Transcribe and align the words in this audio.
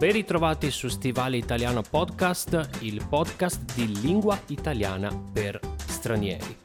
ben 0.00 0.12
ritrovati 0.12 0.70
su 0.70 0.88
Stivale 0.88 1.36
Italiano 1.36 1.82
Podcast, 1.82 2.78
il 2.80 3.06
podcast 3.06 3.74
di 3.74 4.00
lingua 4.00 4.40
italiana 4.46 5.14
per 5.30 5.60
stranieri. 5.76 6.56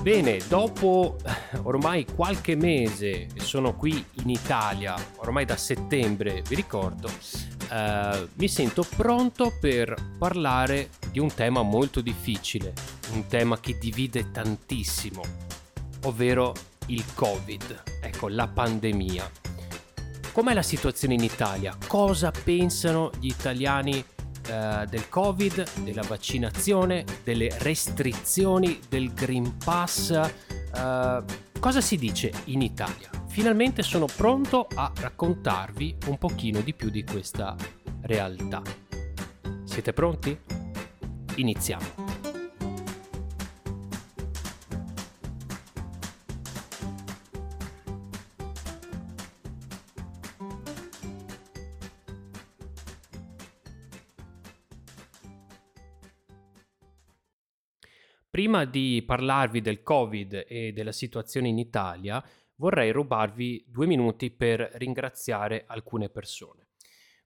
Bene, 0.00 0.38
dopo 0.48 1.18
eh, 1.22 1.58
ormai 1.64 2.06
qualche 2.06 2.56
mese 2.56 3.26
sono 3.36 3.76
qui 3.76 4.02
in 4.22 4.30
Italia, 4.30 4.94
ormai 5.16 5.44
da 5.44 5.58
settembre 5.58 6.42
vi 6.48 6.54
ricordo, 6.54 7.10
eh, 7.70 8.26
mi 8.32 8.48
sento 8.48 8.86
pronto 8.96 9.52
per 9.60 9.94
parlare 10.18 10.88
di 11.10 11.18
un 11.18 11.28
tema 11.28 11.60
molto 11.60 12.00
difficile, 12.00 12.72
un 13.12 13.26
tema 13.26 13.60
che 13.60 13.76
divide 13.78 14.30
tantissimo, 14.30 15.20
ovvero 16.04 16.54
il 16.86 17.04
Covid, 17.12 17.82
ecco 18.00 18.28
la 18.28 18.48
pandemia. 18.48 19.43
Com'è 20.34 20.52
la 20.52 20.62
situazione 20.62 21.14
in 21.14 21.22
Italia? 21.22 21.76
Cosa 21.86 22.32
pensano 22.32 23.12
gli 23.20 23.28
italiani 23.28 24.04
eh, 24.48 24.84
del 24.90 25.08
Covid, 25.08 25.82
della 25.84 26.02
vaccinazione, 26.02 27.04
delle 27.22 27.54
restrizioni, 27.60 28.80
del 28.88 29.12
Green 29.12 29.56
Pass? 29.58 30.10
Eh, 30.10 31.22
cosa 31.60 31.80
si 31.80 31.96
dice 31.96 32.32
in 32.46 32.62
Italia? 32.62 33.10
Finalmente 33.28 33.84
sono 33.84 34.06
pronto 34.06 34.66
a 34.74 34.90
raccontarvi 34.92 35.98
un 36.06 36.18
pochino 36.18 36.62
di 36.62 36.74
più 36.74 36.90
di 36.90 37.04
questa 37.04 37.54
realtà. 38.00 38.60
Siete 39.62 39.92
pronti? 39.92 40.36
Iniziamo. 41.36 42.03
Prima 58.34 58.64
di 58.64 59.00
parlarvi 59.06 59.60
del 59.60 59.84
Covid 59.84 60.46
e 60.48 60.72
della 60.72 60.90
situazione 60.90 61.46
in 61.46 61.56
Italia, 61.56 62.20
vorrei 62.56 62.90
rubarvi 62.90 63.64
due 63.68 63.86
minuti 63.86 64.32
per 64.32 64.72
ringraziare 64.74 65.62
alcune 65.68 66.08
persone. 66.08 66.70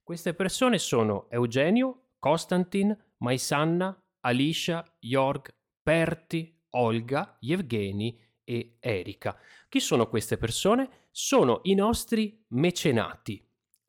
Queste 0.03 0.35
persone 0.35 0.77
sono 0.77 1.27
Eugenio, 1.31 2.09
Konstantin, 2.19 2.95
Maisanna, 3.17 3.99
Alicia, 4.19 4.85
Jorg, 4.99 5.51
Perti, 5.81 6.55
Olga, 6.75 7.37
Yevgeni 7.39 8.15
e 8.43 8.77
Erika. 8.79 9.35
Chi 9.67 9.79
sono 9.79 10.09
queste 10.09 10.37
persone? 10.37 11.07
Sono 11.09 11.61
i 11.63 11.73
nostri 11.73 12.45
mecenati. 12.49 13.43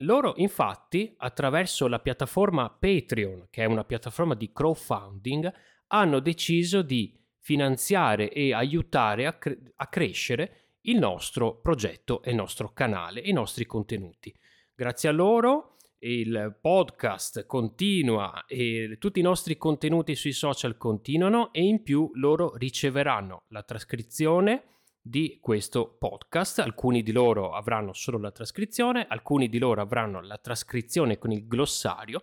Loro 0.04 0.32
infatti, 0.36 1.12
attraverso 1.18 1.86
la 1.86 1.98
piattaforma 1.98 2.70
Patreon, 2.70 3.48
che 3.50 3.62
è 3.62 3.66
una 3.66 3.84
piattaforma 3.84 4.34
di 4.34 4.50
crowdfunding, 4.50 5.52
hanno 5.92 6.20
deciso 6.20 6.83
di 6.83 7.16
finanziare 7.38 8.30
e 8.30 8.52
aiutare 8.52 9.27
a, 9.27 9.33
cre- 9.34 9.72
a 9.77 9.86
crescere 9.88 10.77
il 10.82 10.98
nostro 10.98 11.60
progetto 11.60 12.22
e 12.22 12.30
il 12.30 12.36
nostro 12.36 12.72
canale, 12.72 13.20
i 13.20 13.32
nostri 13.32 13.66
contenuti. 13.66 14.34
Grazie 14.74 15.08
a 15.08 15.12
loro 15.12 15.77
il 16.02 16.56
podcast 16.60 17.44
continua 17.44 18.47
e 18.47 18.97
tutti 18.98 19.20
i 19.20 19.22
nostri 19.22 19.58
contenuti 19.58 20.14
sui 20.14 20.32
social 20.32 20.78
continuano 20.78 21.52
e 21.52 21.62
in 21.62 21.82
più 21.82 22.10
loro 22.15 22.56
riceveranno 22.56 23.42
la 23.48 23.62
trascrizione 23.62 24.65
di 25.03 25.38
questo 25.41 25.97
podcast. 25.98 26.60
Alcuni 26.60 27.03
di 27.03 27.12
loro 27.12 27.53
avranno 27.53 27.92
solo 27.92 28.19
la 28.19 28.31
trascrizione, 28.31 29.06
alcuni 29.09 29.48
di 29.48 29.59
loro 29.59 29.82
avranno 29.82 30.22
la 30.22 30.38
trascrizione 30.38 31.19
con 31.19 31.32
il 31.32 31.47
glossario 31.47 32.22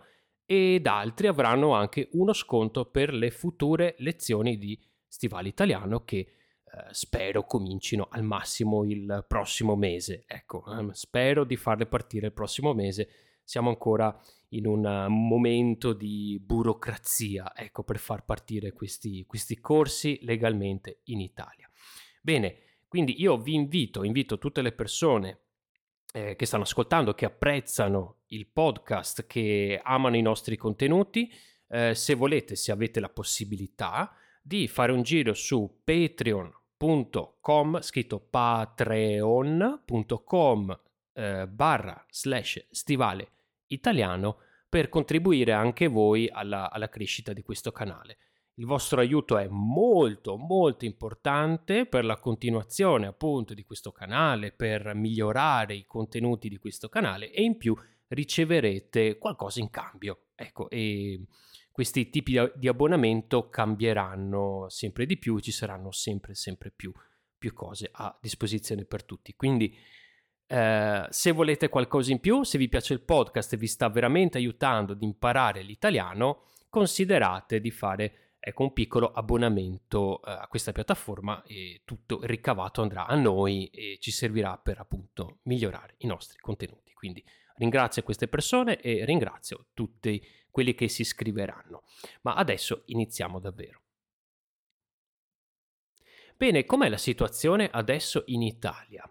ed 0.50 0.86
altri 0.86 1.26
avranno 1.26 1.74
anche 1.74 2.08
uno 2.12 2.32
sconto 2.32 2.86
per 2.86 3.12
le 3.12 3.30
future 3.30 3.96
lezioni 3.98 4.56
di 4.56 4.80
stivale 5.06 5.48
italiano 5.48 6.04
che 6.04 6.16
eh, 6.16 6.30
spero 6.92 7.44
comincino 7.44 8.08
al 8.10 8.22
massimo 8.22 8.82
il 8.84 9.26
prossimo 9.28 9.76
mese. 9.76 10.24
Ecco, 10.26 10.64
ehm, 10.66 10.92
spero 10.92 11.44
di 11.44 11.56
farle 11.56 11.84
partire 11.84 12.28
il 12.28 12.32
prossimo 12.32 12.72
mese. 12.72 13.08
Siamo 13.44 13.68
ancora 13.68 14.18
in 14.50 14.66
un 14.66 14.86
uh, 14.86 15.10
momento 15.10 15.92
di 15.92 16.40
burocrazia, 16.42 17.52
ecco, 17.54 17.84
per 17.84 17.98
far 17.98 18.24
partire 18.24 18.72
questi, 18.72 19.26
questi 19.26 19.60
corsi 19.60 20.18
legalmente 20.22 21.00
in 21.04 21.20
Italia. 21.20 21.68
Bene, 22.22 22.56
quindi 22.88 23.20
io 23.20 23.36
vi 23.36 23.52
invito, 23.52 24.02
invito 24.02 24.38
tutte 24.38 24.62
le 24.62 24.72
persone 24.72 25.47
eh, 26.12 26.36
che 26.36 26.46
stanno 26.46 26.62
ascoltando, 26.62 27.14
che 27.14 27.24
apprezzano 27.24 28.20
il 28.28 28.46
podcast, 28.46 29.26
che 29.26 29.80
amano 29.82 30.16
i 30.16 30.22
nostri 30.22 30.56
contenuti, 30.56 31.30
eh, 31.68 31.94
se 31.94 32.14
volete, 32.14 32.56
se 32.56 32.72
avete 32.72 33.00
la 33.00 33.08
possibilità, 33.08 34.14
di 34.42 34.66
fare 34.68 34.92
un 34.92 35.02
giro 35.02 35.34
su 35.34 35.82
patreon.com, 35.84 37.80
scritto 37.80 38.18
patreon.com 38.20 39.10
eh, 41.12 41.46
barra 41.46 42.06
slash 42.10 42.66
stivale 42.70 43.30
italiano, 43.66 44.38
per 44.68 44.88
contribuire 44.88 45.52
anche 45.52 45.86
voi 45.86 46.28
alla, 46.30 46.70
alla 46.70 46.88
crescita 46.88 47.32
di 47.32 47.42
questo 47.42 47.72
canale. 47.72 48.18
Il 48.58 48.66
vostro 48.66 49.00
aiuto 49.00 49.38
è 49.38 49.46
molto 49.48 50.36
molto 50.36 50.84
importante 50.84 51.86
per 51.86 52.04
la 52.04 52.18
continuazione 52.18 53.06
appunto 53.06 53.54
di 53.54 53.62
questo 53.62 53.92
canale, 53.92 54.50
per 54.50 54.94
migliorare 54.94 55.76
i 55.76 55.86
contenuti 55.86 56.48
di 56.48 56.58
questo 56.58 56.88
canale 56.88 57.30
e 57.30 57.42
in 57.44 57.56
più 57.56 57.76
riceverete 58.08 59.16
qualcosa 59.16 59.60
in 59.60 59.70
cambio. 59.70 60.24
Ecco, 60.34 60.68
e 60.70 61.22
questi 61.70 62.10
tipi 62.10 62.36
di 62.56 62.66
abbonamento 62.66 63.48
cambieranno 63.48 64.68
sempre 64.68 65.06
di 65.06 65.18
più, 65.18 65.38
ci 65.38 65.52
saranno 65.52 65.92
sempre 65.92 66.34
sempre 66.34 66.72
più, 66.72 66.92
più 67.38 67.52
cose 67.52 67.88
a 67.92 68.18
disposizione 68.20 68.84
per 68.86 69.04
tutti. 69.04 69.36
Quindi 69.36 69.72
eh, 70.48 71.06
se 71.08 71.30
volete 71.30 71.68
qualcosa 71.68 72.10
in 72.10 72.18
più, 72.18 72.42
se 72.42 72.58
vi 72.58 72.68
piace 72.68 72.92
il 72.92 73.02
podcast 73.02 73.52
e 73.52 73.56
vi 73.56 73.68
sta 73.68 73.88
veramente 73.88 74.36
aiutando 74.36 74.94
ad 74.94 75.02
imparare 75.02 75.62
l'italiano, 75.62 76.46
considerate 76.68 77.60
di 77.60 77.70
fare 77.70 78.27
ecco, 78.38 78.62
un 78.62 78.72
piccolo 78.72 79.12
abbonamento 79.12 80.22
eh, 80.22 80.30
a 80.30 80.46
questa 80.48 80.72
piattaforma 80.72 81.42
e 81.44 81.82
tutto 81.84 82.20
il 82.22 82.28
ricavato 82.28 82.82
andrà 82.82 83.06
a 83.06 83.14
noi 83.14 83.66
e 83.66 83.98
ci 84.00 84.10
servirà 84.10 84.56
per 84.58 84.78
appunto 84.78 85.38
migliorare 85.42 85.94
i 85.98 86.06
nostri 86.06 86.38
contenuti. 86.38 86.92
Quindi 86.92 87.24
ringrazio 87.56 88.02
queste 88.02 88.28
persone 88.28 88.80
e 88.80 89.04
ringrazio 89.04 89.66
tutti 89.74 90.24
quelli 90.50 90.74
che 90.74 90.88
si 90.88 91.02
iscriveranno. 91.02 91.84
Ma 92.22 92.34
adesso 92.34 92.82
iniziamo 92.86 93.38
davvero. 93.38 93.82
Bene, 96.36 96.64
com'è 96.64 96.88
la 96.88 96.96
situazione 96.96 97.68
adesso 97.70 98.22
in 98.26 98.42
Italia? 98.42 99.10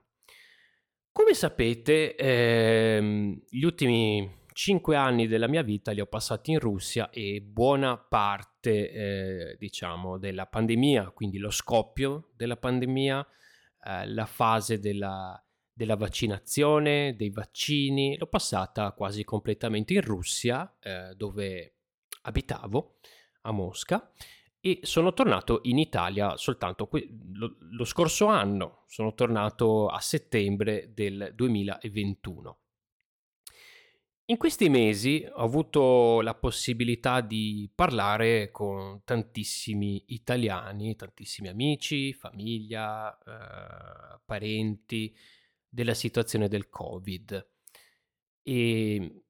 Come 1.12 1.34
sapete, 1.34 2.16
ehm, 2.16 3.42
gli 3.50 3.64
ultimi 3.64 4.46
cinque 4.58 4.96
anni 4.96 5.28
della 5.28 5.48
mia 5.48 5.62
vita 5.62 5.92
li 5.92 6.02
ho 6.02 6.08
passati 6.08 6.50
in 6.50 6.58
Russia 6.58 7.12
e 7.12 7.42
buona 7.42 7.96
parte, 7.96 8.90
eh, 8.90 9.56
diciamo, 9.60 10.18
della 10.18 10.48
pandemia, 10.48 11.12
quindi 11.12 11.38
lo 11.38 11.52
scoppio 11.52 12.32
della 12.36 12.58
pandemia, 12.58 13.24
eh, 13.84 14.08
la 14.08 14.26
fase 14.26 14.80
della, 14.80 15.40
della, 15.72 15.96
vaccinazione, 15.96 17.16
dei 17.16 17.30
vaccini, 17.30 18.18
l'ho 18.18 18.26
passata 18.26 18.94
quasi 18.94 19.24
completamente 19.24 19.94
in 19.94 20.02
Russia, 20.02 20.76
eh, 20.82 21.14
dove 21.16 21.76
abitavo, 22.24 22.96
a 23.42 23.52
Mosca, 23.52 24.12
e 24.60 24.80
sono 24.82 25.14
tornato 25.14 25.60
in 25.66 25.78
Italia 25.78 26.36
soltanto 26.36 26.88
que- 26.88 27.08
lo, 27.34 27.58
lo 27.60 27.86
scorso 27.86 28.26
anno, 28.26 28.86
sono 28.88 29.14
tornato 29.14 29.86
a 29.88 30.00
settembre 30.00 30.94
del 30.96 31.32
2021. 31.36 32.58
In 34.30 34.36
questi 34.36 34.68
mesi 34.68 35.26
ho 35.26 35.42
avuto 35.42 36.20
la 36.20 36.34
possibilità 36.36 37.22
di 37.22 37.72
parlare 37.74 38.52
con 38.52 39.02
tantissimi 39.06 40.04
italiani, 40.08 40.98
tantissimi 40.98 41.48
amici, 41.48 42.12
famiglia, 42.12 43.18
eh, 43.20 44.20
parenti 44.26 45.16
della 45.70 45.94
situazione 45.94 46.50
del 46.50 46.68
Covid 46.68 47.50
e 48.44 49.24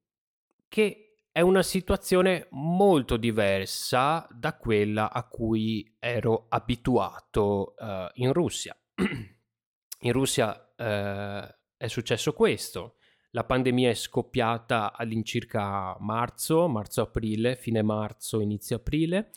che 0.66 1.14
è 1.30 1.42
una 1.42 1.62
situazione 1.62 2.48
molto 2.50 3.16
diversa 3.16 4.26
da 4.32 4.56
quella 4.56 5.12
a 5.12 5.28
cui 5.28 5.96
ero 6.00 6.46
abituato 6.48 7.74
uh, 7.78 8.08
in 8.14 8.32
Russia. 8.32 8.76
in 10.00 10.12
Russia 10.12 10.72
uh, 10.76 11.56
è 11.76 11.86
successo 11.86 12.32
questo 12.32 12.97
la 13.30 13.44
pandemia 13.44 13.90
è 13.90 13.94
scoppiata 13.94 14.92
all'incirca 14.92 15.96
marzo, 16.00 16.68
marzo-aprile, 16.68 17.56
fine 17.56 17.82
marzo, 17.82 18.40
inizio 18.40 18.76
aprile. 18.76 19.30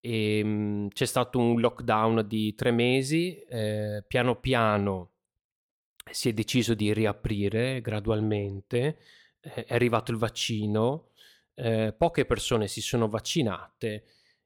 E, 0.00 0.40
um, 0.42 0.88
c'è 0.88 1.04
stato 1.04 1.38
un 1.38 1.60
lockdown 1.60 2.24
di 2.26 2.54
tre 2.54 2.70
mesi, 2.70 3.38
eh, 3.38 4.04
piano 4.06 4.36
piano 4.40 5.10
si 6.10 6.28
è 6.28 6.32
deciso 6.32 6.74
di 6.74 6.92
riaprire 6.92 7.80
gradualmente, 7.80 8.98
è 9.40 9.66
arrivato 9.68 10.10
il 10.10 10.18
vaccino, 10.18 11.10
eh, 11.54 11.94
poche 11.96 12.24
persone 12.24 12.68
si 12.68 12.80
sono 12.80 13.08
vaccinate 13.08 14.04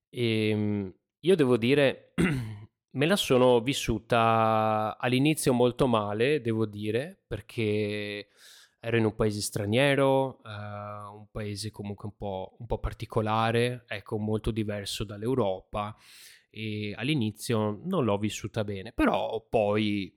e 0.09 0.49
ehm, 0.51 0.95
io 1.21 1.37
devo 1.37 1.57
dire 1.57 2.13
me 2.91 3.07
la 3.07 3.17
sono 3.17 3.61
vissuta 3.61 4.97
all'inizio 4.99 5.53
molto 5.53 5.87
male, 5.87 6.41
devo 6.41 6.67
dire, 6.67 7.23
perché 7.27 8.29
ero 8.85 8.99
in 8.99 9.07
un 9.07 9.15
paese 9.15 9.41
straniero, 9.41 10.41
uh, 10.45 11.17
un 11.17 11.27
paese 11.31 11.71
comunque 11.71 12.07
un 12.07 12.17
po', 12.17 12.55
un 12.59 12.67
po', 12.67 12.79
particolare, 12.79 13.85
ecco, 13.89 14.19
molto 14.19 14.51
diverso 14.51 15.05
dall'Europa 15.05 15.97
e 16.51 16.93
all'inizio 16.95 17.81
non 17.83 18.05
l'ho 18.05 18.19
vissuta 18.19 18.63
bene, 18.63 18.93
però 18.93 19.43
poi 19.49 20.15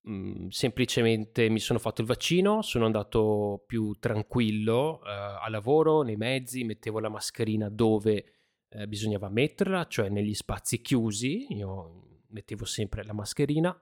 mh, 0.00 0.12
mm, 0.12 0.48
semplicemente 0.48 1.50
mi 1.50 1.58
sono 1.58 1.78
fatto 1.78 2.00
il 2.00 2.06
vaccino, 2.06 2.62
sono 2.62 2.86
andato 2.86 3.62
più 3.66 3.92
tranquillo 3.98 5.00
uh, 5.02 5.42
a 5.42 5.46
lavoro, 5.50 6.00
nei 6.00 6.16
mezzi, 6.16 6.64
mettevo 6.64 7.00
la 7.00 7.10
mascherina 7.10 7.68
dove 7.68 8.24
uh, 8.70 8.86
bisognava 8.86 9.28
metterla, 9.28 9.86
cioè 9.86 10.08
negli 10.08 10.34
spazi 10.34 10.80
chiusi, 10.80 11.54
io 11.54 12.22
mettevo 12.28 12.64
sempre 12.64 13.04
la 13.04 13.12
mascherina, 13.12 13.78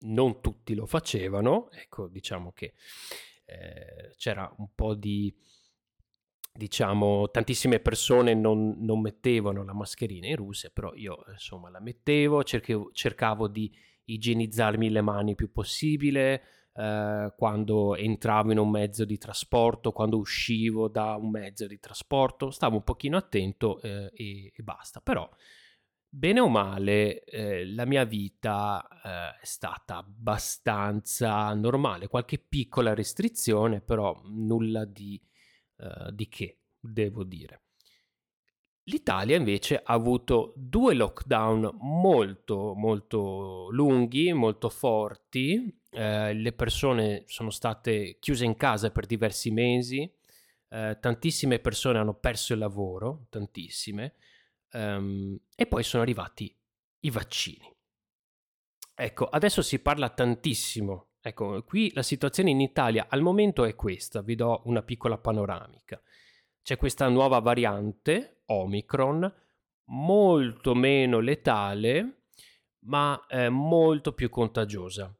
non 0.00 0.42
tutti 0.42 0.74
lo 0.74 0.84
facevano, 0.84 1.70
ecco, 1.70 2.08
diciamo 2.08 2.52
che 2.52 2.74
eh, 3.48 4.14
c'era 4.16 4.52
un 4.58 4.68
po' 4.74 4.94
di, 4.94 5.34
diciamo, 6.52 7.30
tantissime 7.30 7.80
persone 7.80 8.34
non, 8.34 8.76
non, 8.78 9.00
mettevano 9.00 9.64
la 9.64 9.72
mascherina 9.72 10.26
in 10.26 10.36
Russia, 10.36 10.70
però 10.70 10.92
io 10.94 11.24
insomma 11.30 11.70
la 11.70 11.80
mettevo, 11.80 12.44
cercavo, 12.44 12.90
cercavo 12.92 13.48
di 13.48 13.72
igienizzarmi 14.04 14.90
le 14.90 15.00
mani 15.00 15.30
il 15.30 15.36
più 15.36 15.50
possibile, 15.50 16.42
eh, 16.74 17.32
quando 17.36 17.96
entravo 17.96 18.52
in 18.52 18.58
un 18.58 18.70
mezzo 18.70 19.06
di 19.06 19.16
trasporto, 19.16 19.92
quando 19.92 20.18
uscivo 20.18 20.88
da 20.88 21.14
un 21.14 21.30
mezzo 21.30 21.66
di 21.66 21.78
trasporto, 21.78 22.50
stavo 22.50 22.76
un 22.76 22.84
pochino 22.84 23.16
attento 23.16 23.80
eh, 23.80 24.10
e, 24.12 24.52
e, 24.54 24.62
basta, 24.62 25.00
però 25.00 25.28
Bene 26.10 26.40
o 26.40 26.48
male, 26.48 27.22
eh, 27.24 27.66
la 27.66 27.84
mia 27.84 28.04
vita 28.04 28.86
eh, 29.04 29.40
è 29.42 29.44
stata 29.44 29.98
abbastanza 29.98 31.52
normale, 31.52 32.08
qualche 32.08 32.38
piccola 32.38 32.94
restrizione, 32.94 33.82
però 33.82 34.18
nulla 34.24 34.86
di, 34.86 35.20
eh, 35.76 36.10
di 36.12 36.28
che, 36.28 36.60
devo 36.80 37.24
dire. 37.24 37.62
L'Italia 38.84 39.36
invece 39.36 39.76
ha 39.76 39.92
avuto 39.92 40.54
due 40.56 40.94
lockdown 40.94 41.76
molto 41.80 42.72
molto 42.74 43.68
lunghi, 43.70 44.32
molto 44.32 44.70
forti, 44.70 45.78
eh, 45.90 46.32
le 46.32 46.52
persone 46.52 47.24
sono 47.26 47.50
state 47.50 48.16
chiuse 48.18 48.46
in 48.46 48.56
casa 48.56 48.90
per 48.90 49.04
diversi 49.04 49.50
mesi, 49.50 50.10
eh, 50.70 50.96
tantissime 50.98 51.58
persone 51.58 51.98
hanno 51.98 52.14
perso 52.14 52.54
il 52.54 52.60
lavoro, 52.60 53.26
tantissime, 53.28 54.14
Um, 54.72 55.38
e 55.54 55.66
poi 55.66 55.82
sono 55.82 56.02
arrivati 56.02 56.54
i 57.00 57.10
vaccini. 57.10 57.74
Ecco, 58.94 59.26
adesso 59.26 59.62
si 59.62 59.78
parla 59.78 60.10
tantissimo. 60.10 61.10
Ecco, 61.20 61.62
qui 61.64 61.92
la 61.94 62.02
situazione 62.02 62.50
in 62.50 62.60
Italia 62.60 63.06
al 63.08 63.22
momento 63.22 63.64
è 63.64 63.74
questa, 63.74 64.22
vi 64.22 64.34
do 64.34 64.62
una 64.64 64.82
piccola 64.82 65.18
panoramica. 65.18 66.00
C'è 66.62 66.76
questa 66.76 67.08
nuova 67.08 67.38
variante, 67.38 68.42
Omicron, 68.46 69.32
molto 69.86 70.74
meno 70.74 71.20
letale, 71.20 72.24
ma 72.80 73.24
eh, 73.28 73.48
molto 73.48 74.12
più 74.12 74.28
contagiosa. 74.28 75.14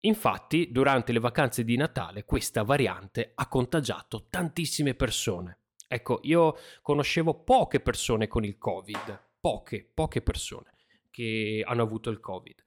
Infatti, 0.00 0.70
durante 0.70 1.12
le 1.12 1.20
vacanze 1.20 1.62
di 1.62 1.76
Natale, 1.76 2.24
questa 2.24 2.62
variante 2.62 3.32
ha 3.34 3.48
contagiato 3.48 4.26
tantissime 4.30 4.94
persone. 4.94 5.59
Ecco, 5.92 6.20
io 6.22 6.56
conoscevo 6.82 7.42
poche 7.42 7.80
persone 7.80 8.28
con 8.28 8.44
il 8.44 8.58
Covid, 8.58 9.20
poche, 9.40 9.90
poche 9.92 10.22
persone 10.22 10.74
che 11.10 11.64
hanno 11.66 11.82
avuto 11.82 12.10
il 12.10 12.20
Covid. 12.20 12.62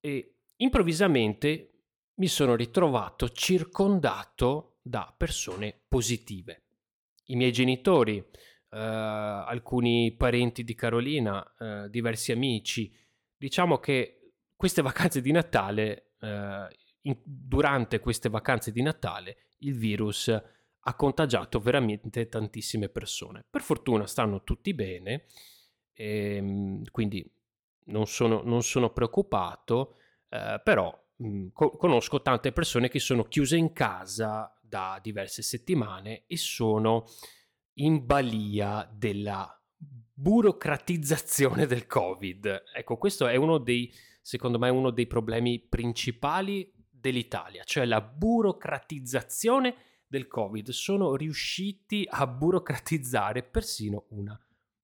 E 0.00 0.34
improvvisamente 0.56 1.70
mi 2.16 2.26
sono 2.26 2.54
ritrovato 2.54 3.30
circondato 3.30 4.80
da 4.82 5.14
persone 5.16 5.80
positive. 5.88 6.64
I 7.28 7.36
miei 7.36 7.52
genitori, 7.52 8.18
eh, 8.18 8.26
alcuni 8.68 10.14
parenti 10.14 10.62
di 10.62 10.74
Carolina, 10.74 11.54
eh, 11.58 11.88
diversi 11.88 12.32
amici. 12.32 12.94
Diciamo 13.34 13.78
che 13.78 14.32
queste 14.54 14.82
vacanze 14.82 15.22
di 15.22 15.32
Natale, 15.32 16.12
eh, 16.20 16.68
in, 17.00 17.18
durante 17.24 17.98
queste 17.98 18.28
vacanze 18.28 18.72
di 18.72 18.82
Natale, 18.82 19.46
il 19.60 19.74
virus 19.74 20.30
ha 20.88 20.94
contagiato 20.94 21.58
veramente 21.58 22.28
tantissime 22.28 22.88
persone. 22.88 23.44
Per 23.48 23.60
fortuna 23.60 24.06
stanno 24.06 24.44
tutti 24.44 24.72
bene, 24.72 25.24
ehm, 25.92 26.84
quindi 26.92 27.28
non 27.86 28.06
sono, 28.06 28.42
non 28.44 28.62
sono 28.62 28.92
preoccupato, 28.92 29.96
eh, 30.28 30.60
però 30.62 30.96
mh, 31.16 31.28
mm, 31.28 31.46
co- 31.52 31.70
conosco 31.70 32.22
tante 32.22 32.52
persone 32.52 32.88
che 32.88 33.00
sono 33.00 33.24
chiuse 33.24 33.56
in 33.56 33.72
casa 33.72 34.56
da 34.62 35.00
diverse 35.02 35.42
settimane 35.42 36.24
e 36.28 36.36
sono 36.36 37.06
in 37.74 38.06
balia 38.06 38.88
della 38.92 39.60
burocratizzazione 40.12 41.66
del 41.66 41.86
Covid. 41.86 42.62
Ecco, 42.76 42.96
questo 42.96 43.26
è 43.26 43.34
uno 43.34 43.58
dei, 43.58 43.92
secondo 44.22 44.58
me, 44.60 44.68
uno 44.68 44.90
dei 44.90 45.08
problemi 45.08 45.58
principali 45.58 46.72
dell'Italia, 46.88 47.64
cioè 47.64 47.84
la 47.86 48.00
burocratizzazione 48.00 49.74
del 50.06 50.26
Covid 50.26 50.70
sono 50.70 51.16
riusciti 51.16 52.06
a 52.08 52.26
burocratizzare 52.26 53.42
persino 53.42 54.06
una 54.10 54.38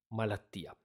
malattia. 0.08 0.76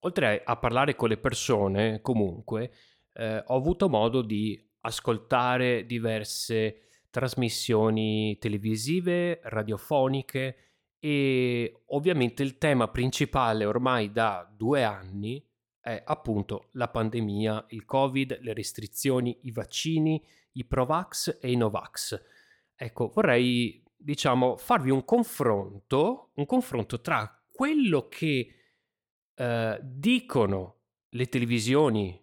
Oltre 0.00 0.42
a 0.44 0.56
parlare 0.56 0.94
con 0.94 1.08
le 1.08 1.16
persone, 1.16 2.00
comunque, 2.00 2.72
eh, 3.12 3.42
ho 3.44 3.56
avuto 3.56 3.88
modo 3.88 4.22
di 4.22 4.62
ascoltare 4.80 5.84
diverse 5.84 6.82
trasmissioni 7.10 8.36
televisive, 8.38 9.40
radiofoniche 9.44 10.56
e 10.98 11.82
ovviamente 11.86 12.42
il 12.42 12.58
tema 12.58 12.88
principale 12.88 13.64
ormai 13.64 14.12
da 14.12 14.48
due 14.54 14.84
anni 14.84 15.45
è 15.86 16.02
appunto 16.04 16.70
la 16.72 16.88
pandemia, 16.88 17.66
il 17.68 17.84
Covid, 17.84 18.40
le 18.40 18.52
restrizioni, 18.54 19.38
i 19.42 19.52
vaccini, 19.52 20.20
i 20.54 20.64
Provax 20.64 21.38
e 21.40 21.52
i 21.52 21.54
Novax. 21.54 22.20
Ecco, 22.74 23.12
vorrei, 23.14 23.80
diciamo, 23.96 24.56
farvi 24.56 24.90
un 24.90 25.04
confronto, 25.04 26.30
un 26.34 26.44
confronto 26.44 27.00
tra 27.00 27.40
quello 27.52 28.08
che 28.08 28.54
eh, 29.32 29.80
dicono 29.80 30.80
le 31.10 31.28
televisioni, 31.28 32.20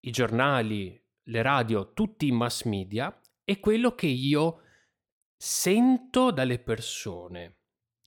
i 0.00 0.10
giornali, 0.10 1.00
le 1.22 1.42
radio, 1.42 1.92
tutti 1.92 2.26
i 2.26 2.32
mass 2.32 2.64
media 2.64 3.16
e 3.44 3.60
quello 3.60 3.94
che 3.94 4.08
io 4.08 4.62
sento 5.36 6.32
dalle 6.32 6.58
persone. 6.58 7.58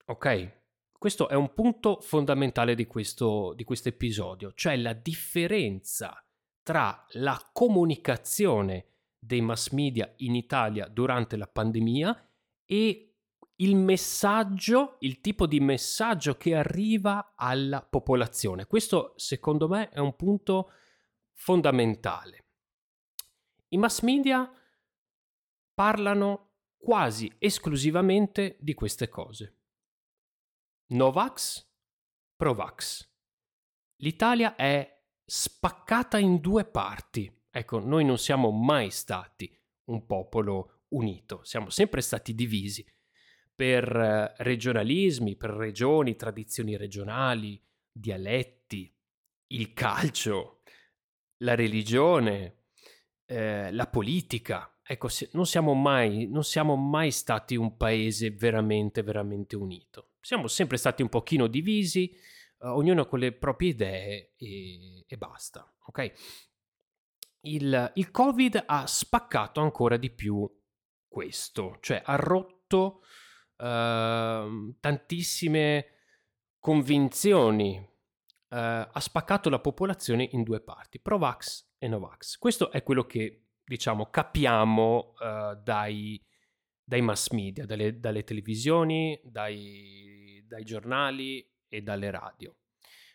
Ok? 0.08 0.56
Questo 0.98 1.30
è 1.30 1.36
un 1.36 1.54
punto 1.54 2.00
fondamentale 2.02 2.74
di 2.74 2.88
questo, 2.88 3.54
di 3.54 3.64
questo 3.64 3.90
episodio, 3.90 4.54
cioè 4.54 4.76
la 4.78 4.94
differenza 4.94 6.26
tra 6.64 7.06
la 7.12 7.40
comunicazione 7.54 8.86
dei 9.20 9.42
mass 9.42 9.70
media 9.70 10.12
in 10.18 10.36
Italia 10.36 10.88
durante 10.88 11.38
la 11.38 11.48
pandemia 11.48 12.30
e 12.66 13.16
il 13.58 13.76
messaggio, 13.76 14.98
il 15.00 15.22
tipo 15.22 15.46
di 15.46 15.60
messaggio 15.60 16.36
che 16.36 16.56
arriva 16.56 17.34
alla 17.36 17.82
popolazione. 17.82 18.66
Questo 18.66 19.14
secondo 19.18 19.68
me 19.68 19.90
è 19.90 20.00
un 20.00 20.16
punto 20.16 20.72
fondamentale. 21.34 22.46
I 23.70 23.78
mass 23.78 24.02
media 24.02 24.52
parlano 25.74 26.54
quasi 26.78 27.32
esclusivamente 27.38 28.58
di 28.60 28.74
queste 28.74 29.10
cose. 29.10 29.57
Novax, 30.88 31.70
Provax. 32.36 33.10
L'Italia 33.98 34.56
è 34.56 35.04
spaccata 35.26 36.18
in 36.18 36.40
due 36.40 36.66
parti. 36.66 37.30
Ecco, 37.50 37.80
noi 37.80 38.06
non 38.06 38.18
siamo 38.18 38.52
mai 38.52 38.90
stati 38.92 39.52
un 39.86 40.06
popolo 40.06 40.84
unito, 40.90 41.44
siamo 41.44 41.70
sempre 41.70 42.02
stati 42.02 42.34
divisi 42.34 42.86
per 43.54 43.84
eh, 43.84 44.34
regionalismi, 44.38 45.36
per 45.36 45.50
regioni, 45.50 46.16
tradizioni 46.16 46.78
regionali, 46.78 47.62
dialetti, 47.92 48.96
il 49.48 49.74
calcio, 49.74 50.62
la 51.38 51.56
religione, 51.56 52.66
eh, 53.26 53.72
la 53.72 53.88
politica. 53.88 54.72
Ecco, 54.90 55.10
non 55.32 55.46
siamo, 55.46 55.74
mai, 55.74 56.28
non 56.28 56.44
siamo 56.44 56.76
mai 56.76 57.12
stati 57.12 57.56
un 57.56 57.76
paese 57.76 58.32
veramente, 58.32 59.04
veramente 59.04 59.56
unito 59.56 60.12
siamo 60.28 60.48
sempre 60.48 60.76
stati 60.76 61.02
un 61.02 61.08
pochino 61.08 61.48
divisi, 61.48 62.14
uh, 62.58 62.68
ognuno 62.68 63.06
con 63.06 63.20
le 63.20 63.32
proprie 63.32 63.70
idee 63.70 64.34
e, 64.36 65.06
e 65.08 65.18
basta, 65.18 65.74
ok? 65.86 66.14
il, 67.42 67.92
il 67.96 68.12
Covid 68.12 68.64
ha 68.66 68.86
spaccato 68.86 69.62
ancora 69.62 69.96
di 69.96 70.10
più 70.10 70.50
questo, 71.08 71.78
cioè 71.80 72.02
ha 72.04 72.18
rotto 72.18 73.04
uh, 73.56 74.76
tantissime 74.82 75.86
convinzioni, 76.60 77.78
uh, 77.78 77.86
ha 78.50 79.00
spaccato 79.00 79.50
la 79.50 79.60
popolazione 79.60 80.28
in 80.34 80.44
due 80.44 80.60
parti, 80.60 81.00
Provax 81.00 81.76
e 81.78 81.88
Novax. 81.88 82.38
Questo 82.38 82.70
è 82.70 82.84
quello 82.84 83.06
che, 83.06 83.47
diciamo, 83.68 84.10
capiamo 84.10 85.14
uh, 85.20 85.62
dai, 85.62 86.24
dai, 86.84 87.02
mass 87.02 87.30
media, 87.32 87.66
dalle, 87.66 88.00
dalle 88.00 88.24
televisioni, 88.24 89.20
dai, 89.24 90.44
dai, 90.48 90.64
giornali 90.64 91.46
e 91.68 91.82
dalle 91.82 92.10
radio. 92.10 92.56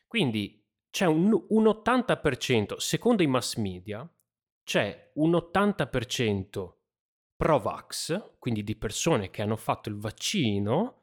Quindi 0.06 0.62
c'è 0.90 1.06
un, 1.06 1.32
un 1.48 1.64
80%, 1.64 2.76
secondo 2.76 3.22
i 3.22 3.26
mass 3.26 3.56
media, 3.56 4.06
c'è 4.62 5.10
un 5.14 5.32
80% 5.32 6.72
pro-vax, 7.34 8.34
quindi 8.38 8.62
di 8.62 8.76
persone 8.76 9.30
che 9.30 9.40
hanno 9.40 9.56
fatto 9.56 9.88
il 9.88 9.96
vaccino, 9.96 11.02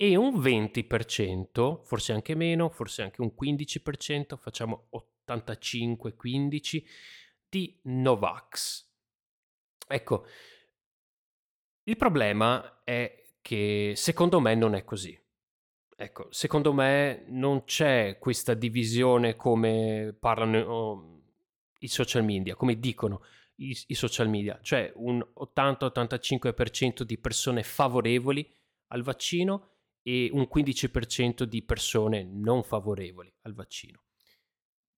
e 0.00 0.14
un 0.14 0.38
20%, 0.38 1.82
forse 1.82 2.12
anche 2.12 2.36
meno, 2.36 2.68
forse 2.68 3.02
anche 3.02 3.20
un 3.20 3.32
15%, 3.36 4.36
facciamo 4.36 4.88
85-15, 5.26 6.84
di 7.48 7.78
Novax. 7.84 8.86
Ecco, 9.86 10.26
il 11.84 11.96
problema 11.96 12.82
è 12.84 13.24
che 13.40 13.94
secondo 13.96 14.40
me 14.40 14.54
non 14.54 14.74
è 14.74 14.84
così. 14.84 15.18
Ecco, 16.00 16.28
secondo 16.30 16.72
me 16.72 17.24
non 17.28 17.64
c'è 17.64 18.18
questa 18.20 18.54
divisione 18.54 19.34
come 19.34 20.14
parlano 20.18 20.60
oh, 20.60 21.22
i 21.80 21.88
social 21.88 22.24
media, 22.24 22.54
come 22.54 22.78
dicono 22.78 23.22
i, 23.56 23.76
i 23.86 23.94
social 23.94 24.28
media, 24.28 24.60
cioè 24.62 24.92
un 24.94 25.18
80-85% 25.18 27.02
di 27.02 27.18
persone 27.18 27.62
favorevoli 27.62 28.48
al 28.88 29.02
vaccino 29.02 29.70
e 30.02 30.30
un 30.32 30.48
15% 30.52 31.42
di 31.42 31.62
persone 31.62 32.22
non 32.22 32.62
favorevoli 32.62 33.32
al 33.42 33.54
vaccino. 33.54 34.02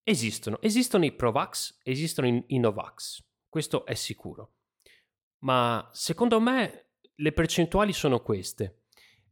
Esistono, 0.03 0.59
esistono 0.61 1.05
i 1.05 1.11
Provax, 1.11 1.79
esistono 1.83 2.43
i, 2.47 2.59
Novax, 2.59 3.23
questo 3.47 3.85
è 3.85 3.93
sicuro. 3.93 4.55
Ma 5.39 5.89
secondo 5.93 6.39
me 6.39 6.93
le 7.15 7.31
percentuali 7.31 7.93
sono 7.93 8.21
queste. 8.21 8.85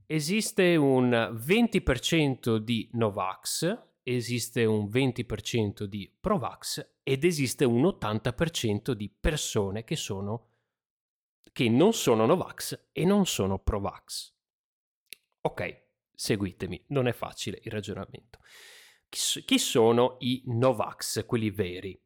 Esiste 0.05 0.75
un 0.75 1.09
20% 1.11 2.57
di 2.57 2.89
Novax, 2.93 3.87
esiste 4.03 4.65
un 4.65 4.85
20% 4.85 5.83
di 5.83 6.15
Provax 6.19 6.97
ed 7.03 7.23
esiste 7.23 7.65
un 7.65 7.83
80% 7.83 8.91
di 8.91 9.09
persone 9.09 9.83
che 9.83 9.95
sono 9.95 10.47
che 11.51 11.67
non 11.67 11.93
sono 11.93 12.25
Novax 12.25 12.89
e 12.91 13.05
non 13.05 13.25
sono 13.25 13.59
Provax. 13.59 14.33
Ok, 15.41 15.83
seguitemi, 16.13 16.85
non 16.89 17.07
è 17.07 17.11
facile 17.11 17.59
il 17.63 17.71
ragionamento. 17.71 18.39
Chi, 19.09 19.57
sono 19.57 20.17
i 20.19 20.43
Novax, 20.45 21.25
quelli 21.25 21.49
veri? 21.49 21.99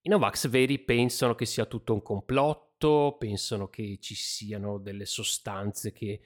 I 0.00 0.08
Novax 0.08 0.48
veri 0.48 0.80
pensano 0.80 1.36
che 1.36 1.46
sia 1.46 1.66
tutto 1.66 1.92
un 1.94 2.02
complotto, 2.02 3.16
pensano 3.16 3.68
che 3.68 3.98
ci 4.00 4.16
siano 4.16 4.78
delle 4.78 5.06
sostanze 5.06 5.92
che 5.92 6.20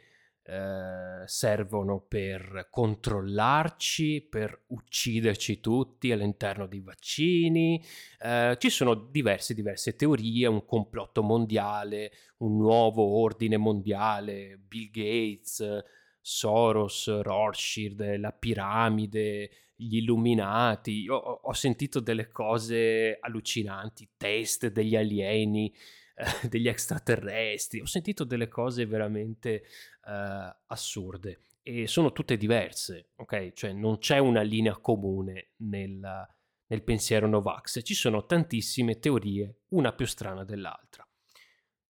eh, 0.45 1.23
servono 1.27 2.01
per 2.01 2.69
controllarci, 2.71 4.23
per 4.23 4.65
ucciderci 4.69 5.61
tutti 5.61 6.11
all'interno 6.13 6.67
dei 6.67 6.81
vaccini. 6.81 7.85
Eh, 8.21 8.57
ci 8.59 8.71
sono 8.71 8.95
diverse, 8.95 9.53
diverse 9.53 9.95
teorie, 9.97 10.47
un 10.47 10.65
complotto 10.65 11.23
mondiale, 11.23 12.11
un 12.39 12.57
nuovo 12.57 13.21
ordine 13.21 13.59
mondiale, 13.59 14.57
Bill 14.57 14.91
Gates, 14.91 15.85
Soros, 16.23 17.21
Rothschild, 17.21 18.17
la 18.17 18.33
piramide, 18.33 19.51
gli 19.75 19.97
illuminati. 19.97 21.03
Io 21.03 21.17
ho, 21.17 21.53
sentito 21.53 22.01
delle 22.01 22.29
cose 22.31 23.19
allucinanti, 23.21 24.09
test 24.17 24.69
degli 24.69 24.97
alieni 24.97 25.75
eh, 26.15 26.49
degli 26.49 26.69
extraterrestri, 26.69 27.81
ho 27.81 27.87
sentito 27.87 28.25
delle 28.25 28.49
cose 28.49 28.87
veramente 28.87 29.65
eh, 30.07 30.57
assurde 30.67 31.41
e 31.63 31.87
sono 31.87 32.13
tutte 32.13 32.37
diverse, 32.37 33.11
ok? 33.17 33.53
Cioè 33.53 33.73
non 33.73 33.99
c'è 33.99 34.19
una 34.19 34.43
linea 34.43 34.77
comune 34.79 35.51
nel, 35.59 36.29
nel 36.67 36.83
pensiero 36.83 37.27
Novax, 37.27 37.81
ci 37.83 37.95
sono 37.95 38.27
tantissime 38.27 38.99
teorie, 38.99 39.61
una 39.69 39.93
più 39.93 40.07
strana 40.07 40.45
dell'altra. 40.45 41.07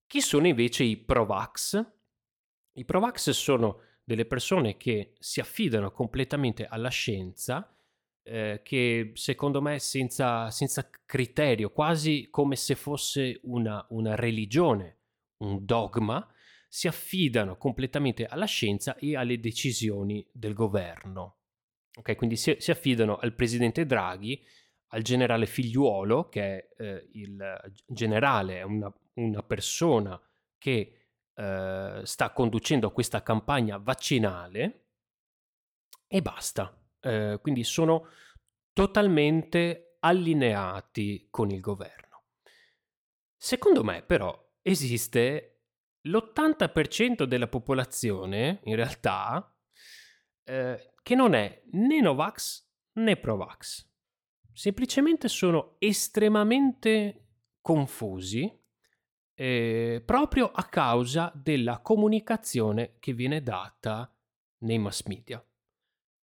Chi 0.07 0.21
sono 0.21 0.47
invece 0.47 0.85
i 0.85 0.99
Provax? 0.99 1.85
I 2.75 2.85
Provax 2.85 3.31
sono 3.31 3.81
delle 4.05 4.27
persone 4.27 4.77
che 4.77 5.15
si 5.19 5.41
affidano 5.41 5.93
completamente 5.93 6.67
alla 6.67 6.89
scienza 6.89 7.73
eh, 8.25 8.61
che 8.63 9.13
secondo 9.15 9.61
me 9.61 9.79
senza, 9.79 10.51
senza, 10.51 10.89
criterio, 11.05 11.71
quasi 11.71 12.29
come 12.31 12.57
se 12.57 12.75
fosse 12.75 13.41
una, 13.43 13.85
una 13.91 14.15
religione, 14.15 14.99
un 15.39 15.65
dogma, 15.65 16.27
si 16.69 16.87
affidano 16.87 17.57
completamente 17.57 18.25
alla 18.25 18.47
scienza 18.47 18.97
e 18.97 19.17
alle 19.17 19.41
decisioni 19.41 20.27
del 20.33 20.55
governo. 20.55 21.37
Ok, 21.97 22.17
quindi 22.17 22.37
si, 22.37 22.57
si 22.59 22.71
affidano 22.71 23.19
al 23.19 23.35
presidente 23.35 23.85
Draghi, 23.85 24.43
al 24.89 25.03
generale 25.03 25.47
figliuolo, 25.47 26.29
che 26.29 26.43
è 26.43 26.69
eh, 26.79 27.09
il 27.13 27.73
generale, 27.87 28.59
è 28.59 28.63
una, 28.63 28.93
una 29.15 29.43
persona 29.43 30.21
che 30.57 31.02
eh, 31.43 32.03
sta 32.05 32.31
conducendo 32.31 32.93
questa 32.93 33.21
campagna 33.23 33.77
vaccinale 33.79 34.91
e 36.07 36.23
basta. 36.23 36.79
Eh, 37.01 37.39
quindi 37.43 37.65
sono 37.65 38.07
totalmente 38.73 39.97
allineati 39.99 41.27
con 41.31 41.51
il 41.51 41.61
governo. 41.61 42.27
Secondo 43.37 43.83
me 43.83 44.03
però 44.05 44.41
esiste 44.63 45.65
l'80% 46.03 47.25
della 47.25 47.49
popolazione, 47.49 48.61
in 48.65 48.77
realtà, 48.77 49.53
eh, 50.45 50.93
che 51.03 51.15
non 51.17 51.35
è 51.35 51.63
né 51.73 52.01
Novax 52.01 52.71
né 52.95 53.17
Provax. 53.17 53.91
Semplicemente 54.53 55.27
sono 55.27 55.75
estremamente 55.79 57.27
confusi 57.61 58.62
eh, 59.43 60.01
proprio 60.07 60.53
a 60.53 60.63
causa 60.69 61.33
della 61.35 61.81
comunicazione 61.81 62.95
che 63.01 63.13
viene 63.13 63.43
data 63.43 64.09
nei 64.59 64.79
mass 64.79 65.03
media. 65.07 65.45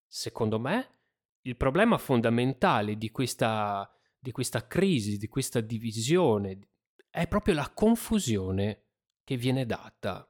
Secondo 0.08 0.58
me, 0.58 1.00
il 1.42 1.58
problema 1.58 1.98
fondamentale 1.98 2.98
di 2.98 3.12
questa, 3.12 3.94
di 4.18 4.32
questa 4.32 4.68
crisi, 4.68 5.18
di 5.18 5.28
questa 5.28 5.60
divisione, 5.60 6.70
è 7.10 7.28
proprio 7.28 7.56
la 7.56 7.70
confusione 7.74 8.86
che 9.26 9.36
viene 9.36 9.66
data 9.66 10.26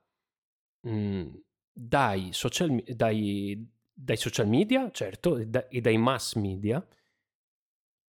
mh, 0.81 0.91
mm, 0.91 1.35
dai, 1.71 2.33
social, 2.33 2.75
dai, 2.87 3.69
dai, 3.93 4.17
social, 4.17 4.47
media, 4.47 4.89
certo, 4.89 5.37
e, 5.37 5.45
da, 5.45 5.67
e 5.67 5.79
dai 5.79 5.97
mass 5.97 6.33
media 6.33 6.83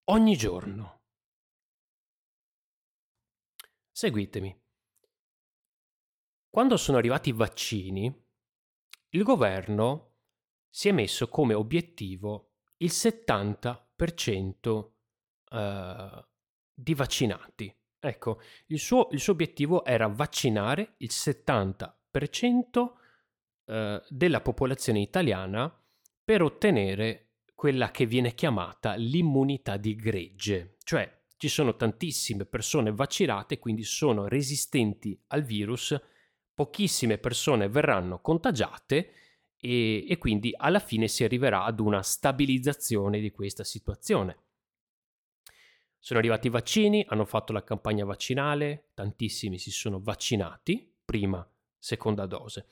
ogni 0.05 0.37
giorno. 0.37 1.01
Seguitemi. 3.91 4.67
Quando 6.51 6.77
sono 6.77 6.99
arrivati 6.99 7.29
i 7.29 7.33
vaccini, 7.33 8.13
il 9.11 9.23
governo 9.23 10.17
si 10.69 10.89
è 10.89 10.93
messo 10.93 11.29
come 11.29 11.55
obiettivo 11.55 12.49
il 12.79 12.91
70% 12.91 14.91
eh, 15.51 16.27
di 16.73 16.95
vaccinati. 16.95 17.75
Ecco, 18.01 18.41
il 18.67 18.79
suo, 18.79 19.09
il 19.11 19.19
suo, 19.21 19.33
obiettivo 19.33 19.85
era 19.85 20.07
vaccinare 20.07 20.95
il 20.99 21.11
70% 21.13 22.93
eh, 23.65 24.01
della 24.09 24.41
popolazione 24.41 25.01
italiana 25.01 25.85
per 26.23 26.43
ottenere 26.43 27.25
quella 27.55 27.91
che 27.91 28.07
viene 28.07 28.35
chiamata 28.35 28.95
l'immunità 28.95 29.77
di 29.77 29.97
gregge, 29.97 30.77
cioè 30.85 31.13
ci 31.37 31.49
sono 31.49 31.75
tantissime 31.75 32.45
persone 32.45 32.93
vaccinate, 32.93 33.59
quindi 33.59 33.83
sono 33.83 34.29
resistenti 34.29 35.21
al 35.29 35.43
virus, 35.43 36.01
pochissime 36.59 37.19
persone 37.19 37.69
verranno 37.69 38.21
contagiate 38.21 39.13
e, 39.57 40.05
e 40.09 40.19
quindi 40.19 40.53
alla 40.57 40.81
fine 40.81 41.07
si 41.07 41.23
arriverà 41.23 41.63
ad 41.63 41.79
una 41.79 42.03
stabilizzazione 42.03 43.21
di 43.21 43.31
questa 43.31 43.63
situazione. 43.63 44.47
Sono 46.01 46.19
arrivati 46.19 46.49
i 46.49 46.51
vaccini, 46.51 47.05
hanno 47.07 47.25
fatto 47.25 47.53
la 47.53 47.63
campagna 47.63 48.05
vaccinale, 48.05 48.89
tantissimi 48.95 49.57
si 49.57 49.71
sono 49.71 50.01
vaccinati, 50.01 50.93
prima, 51.05 51.49
seconda 51.79 52.27
dose. 52.27 52.67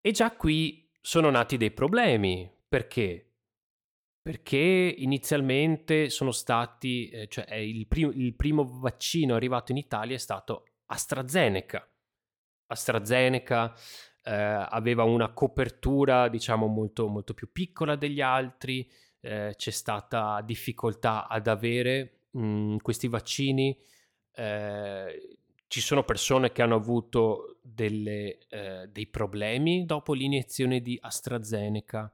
E 0.00 0.12
già 0.12 0.30
qui 0.36 0.88
sono 1.00 1.28
nati 1.28 1.56
dei 1.56 1.72
problemi, 1.72 2.48
perché 2.68 3.32
perché 4.22 4.94
inizialmente 4.96 6.08
sono 6.08 6.30
stati, 6.30 7.08
eh, 7.08 7.26
cioè 7.26 7.52
il, 7.56 7.88
prim- 7.88 8.14
il 8.14 8.36
primo 8.36 8.62
vaccino 8.62 9.34
arrivato 9.34 9.72
in 9.72 9.78
Italia 9.78 10.14
è 10.14 10.20
stato 10.20 10.66
AstraZeneca. 10.86 11.91
AstraZeneca 12.72 13.74
eh, 14.24 14.32
aveva 14.32 15.04
una 15.04 15.32
copertura, 15.32 16.28
diciamo, 16.28 16.66
molto, 16.66 17.08
molto 17.08 17.34
più 17.34 17.50
piccola 17.50 17.96
degli 17.96 18.20
altri, 18.20 18.88
eh, 19.20 19.54
c'è 19.56 19.70
stata 19.70 20.40
difficoltà 20.42 21.28
ad 21.28 21.46
avere 21.46 22.26
mh, 22.30 22.44
mm, 22.44 22.76
questi 22.78 23.08
vaccini. 23.08 23.76
Eh, 24.34 25.36
ci 25.66 25.80
sono 25.80 26.04
persone 26.04 26.52
che 26.52 26.62
hanno 26.62 26.74
avuto 26.74 27.58
delle, 27.62 28.38
eh, 28.48 28.88
dei 28.90 29.06
problemi 29.06 29.86
dopo 29.86 30.12
l'iniezione 30.12 30.80
di 30.80 30.98
AstraZeneca 31.00 32.12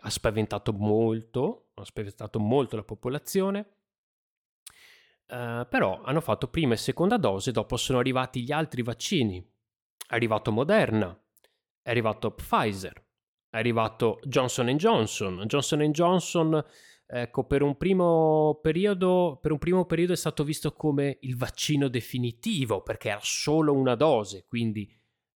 ha 0.00 0.10
spaventato 0.10 0.72
molto, 0.72 1.70
ha 1.74 1.84
spaventato 1.84 2.38
molto 2.38 2.76
la 2.76 2.84
popolazione. 2.84 3.75
Uh, 5.28 5.66
però 5.68 6.02
hanno 6.02 6.20
fatto 6.20 6.46
prima 6.48 6.74
e 6.74 6.76
seconda 6.76 7.16
dose, 7.16 7.50
dopo 7.50 7.76
sono 7.76 7.98
arrivati 7.98 8.44
gli 8.44 8.52
altri 8.52 8.82
vaccini. 8.82 9.44
È 10.06 10.14
arrivato 10.14 10.52
Moderna, 10.52 11.20
è 11.82 11.90
arrivato 11.90 12.30
Pfizer, 12.30 13.04
è 13.50 13.56
arrivato 13.56 14.20
Johnson 14.22 14.68
Johnson. 14.76 15.42
Johnson 15.46 15.80
Johnson, 15.90 16.64
ecco, 17.04 17.44
per 17.44 17.62
un 17.62 17.76
periodo, 17.76 19.38
per 19.42 19.50
un 19.50 19.58
primo 19.58 19.84
periodo 19.84 20.12
è 20.12 20.16
stato 20.16 20.44
visto 20.44 20.72
come 20.72 21.18
il 21.22 21.36
vaccino 21.36 21.88
definitivo, 21.88 22.82
perché 22.82 23.08
era 23.08 23.20
solo 23.20 23.72
una 23.72 23.96
dose, 23.96 24.44
quindi 24.46 24.88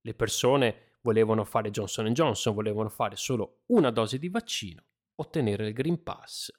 le 0.03 0.15
persone 0.15 0.99
volevano 1.03 1.45
fare 1.45 1.71
Johnson 1.71 2.13
Johnson, 2.13 2.55
volevano 2.55 2.91
fare 2.91 3.17
solo 3.17 3.63
una 3.67 3.91
dose 3.91 4.21
di 4.21 4.29
vaccino, 4.29 4.85
ottenere 5.17 5.67
il 5.67 5.73
Green 5.73 6.01
Pass 6.01 6.53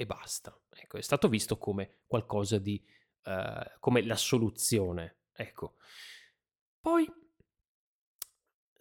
e 0.00 0.06
basta. 0.06 0.58
Ecco, 0.70 0.96
è 0.96 1.02
stato 1.02 1.28
visto 1.28 1.58
come 1.58 1.98
qualcosa 2.06 2.58
di... 2.58 2.82
Uh, 3.22 3.78
come 3.80 4.02
la 4.02 4.16
soluzione. 4.16 5.18
Ecco. 5.34 5.74
Poi 6.80 7.06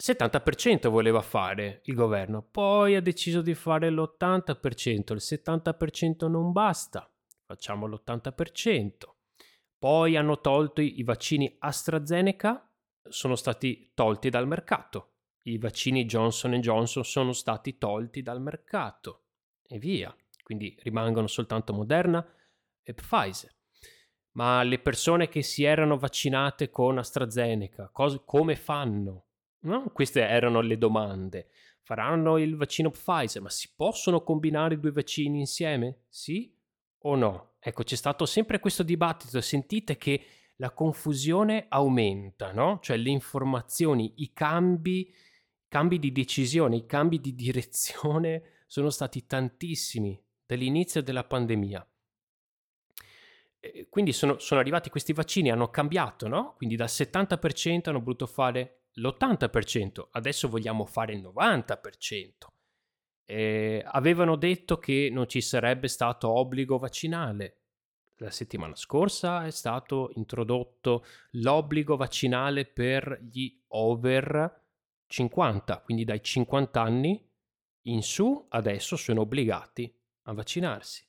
70% 0.01 0.87
voleva 0.87 1.21
fare 1.21 1.81
il 1.83 1.93
governo, 1.93 2.41
poi 2.41 2.95
ha 2.95 3.01
deciso 3.01 3.41
di 3.41 3.53
fare 3.53 3.89
l'80%, 3.89 5.11
il 5.11 5.19
70% 5.19 6.29
non 6.29 6.53
basta, 6.53 7.11
facciamo 7.45 7.85
l'80%. 7.85 8.91
Poi 9.77 10.15
hanno 10.15 10.39
tolto 10.39 10.79
i 10.79 11.03
vaccini 11.03 11.53
AstraZeneca 11.59 12.65
sono 13.09 13.35
stati 13.35 13.91
tolti 13.93 14.29
dal 14.29 14.47
mercato. 14.47 15.15
I 15.43 15.57
vaccini 15.57 16.05
Johnson 16.05 16.53
Johnson 16.61 17.03
sono 17.03 17.33
stati 17.33 17.77
tolti 17.77 18.21
dal 18.21 18.41
mercato 18.41 19.23
e 19.67 19.79
via. 19.79 20.15
Quindi 20.49 20.75
rimangono 20.79 21.27
soltanto 21.27 21.73
Moderna 21.73 22.25
e 22.81 22.95
Pfizer. 22.95 23.55
Ma 24.31 24.63
le 24.63 24.79
persone 24.79 25.29
che 25.29 25.43
si 25.43 25.63
erano 25.63 25.95
vaccinate 25.95 26.71
con 26.71 26.97
AstraZeneca, 26.97 27.91
cos- 27.93 28.23
come 28.25 28.55
fanno? 28.55 29.25
No? 29.65 29.91
Queste 29.93 30.21
erano 30.21 30.61
le 30.61 30.79
domande. 30.79 31.49
Faranno 31.83 32.39
il 32.39 32.55
vaccino 32.55 32.89
Pfizer, 32.89 33.43
ma 33.43 33.51
si 33.51 33.69
possono 33.75 34.23
combinare 34.23 34.73
i 34.73 34.79
due 34.79 34.91
vaccini 34.91 35.37
insieme? 35.37 36.05
Sì 36.09 36.51
o 37.03 37.15
no? 37.15 37.51
Ecco, 37.59 37.83
c'è 37.83 37.95
stato 37.95 38.25
sempre 38.25 38.59
questo 38.59 38.81
dibattito. 38.81 39.39
Sentite 39.41 39.97
che 39.97 40.25
la 40.55 40.71
confusione 40.71 41.67
aumenta, 41.69 42.51
no? 42.53 42.79
Cioè 42.81 42.97
le 42.97 43.11
informazioni, 43.11 44.13
i 44.15 44.33
cambi, 44.33 45.13
cambi 45.67 45.99
di 45.99 46.11
decisione, 46.11 46.75
i 46.75 46.87
cambi 46.87 47.19
di 47.19 47.35
direzione 47.35 48.63
sono 48.65 48.89
stati 48.89 49.27
tantissimi 49.27 50.19
dall'inizio 50.49 51.03
della 51.03 51.23
pandemia. 51.23 51.87
quindi 53.89 54.13
sono, 54.13 54.39
sono, 54.39 54.59
arrivati 54.59 54.89
questi 54.89 55.13
vaccini, 55.13 55.51
hanno 55.51 55.69
cambiato, 55.69 56.27
no? 56.27 56.55
Quindi 56.55 56.75
dal 56.75 56.87
70% 56.87 57.89
hanno 57.89 57.99
voluto 57.99 58.25
fare 58.25 58.85
l'80%, 58.93 60.07
adesso 60.11 60.49
vogliamo 60.49 60.85
fare 60.85 61.13
il 61.13 61.21
90%. 61.21 62.47
Eh, 63.25 63.83
avevano 63.85 64.35
detto 64.37 64.79
che 64.79 65.09
non 65.11 65.27
ci 65.27 65.39
sarebbe 65.39 65.87
stato 65.87 66.29
obbligo 66.29 66.79
vaccinale, 66.79 67.57
la 68.15 68.31
settimana 68.31 68.75
scorsa 68.75 69.45
è 69.45 69.51
stato 69.51 70.09
introdotto 70.15 71.05
l'obbligo 71.33 71.95
vaccinale 71.95 72.65
per 72.65 73.21
gli 73.21 73.55
over 73.67 74.63
50, 75.05 75.81
quindi 75.81 76.05
dai 76.05 76.23
50 76.23 76.81
anni 76.81 77.23
in 77.83 78.01
su 78.01 78.47
adesso 78.49 78.95
sono 78.95 79.21
obbligati 79.21 79.98
a 80.29 80.33
vaccinarsi. 80.33 81.05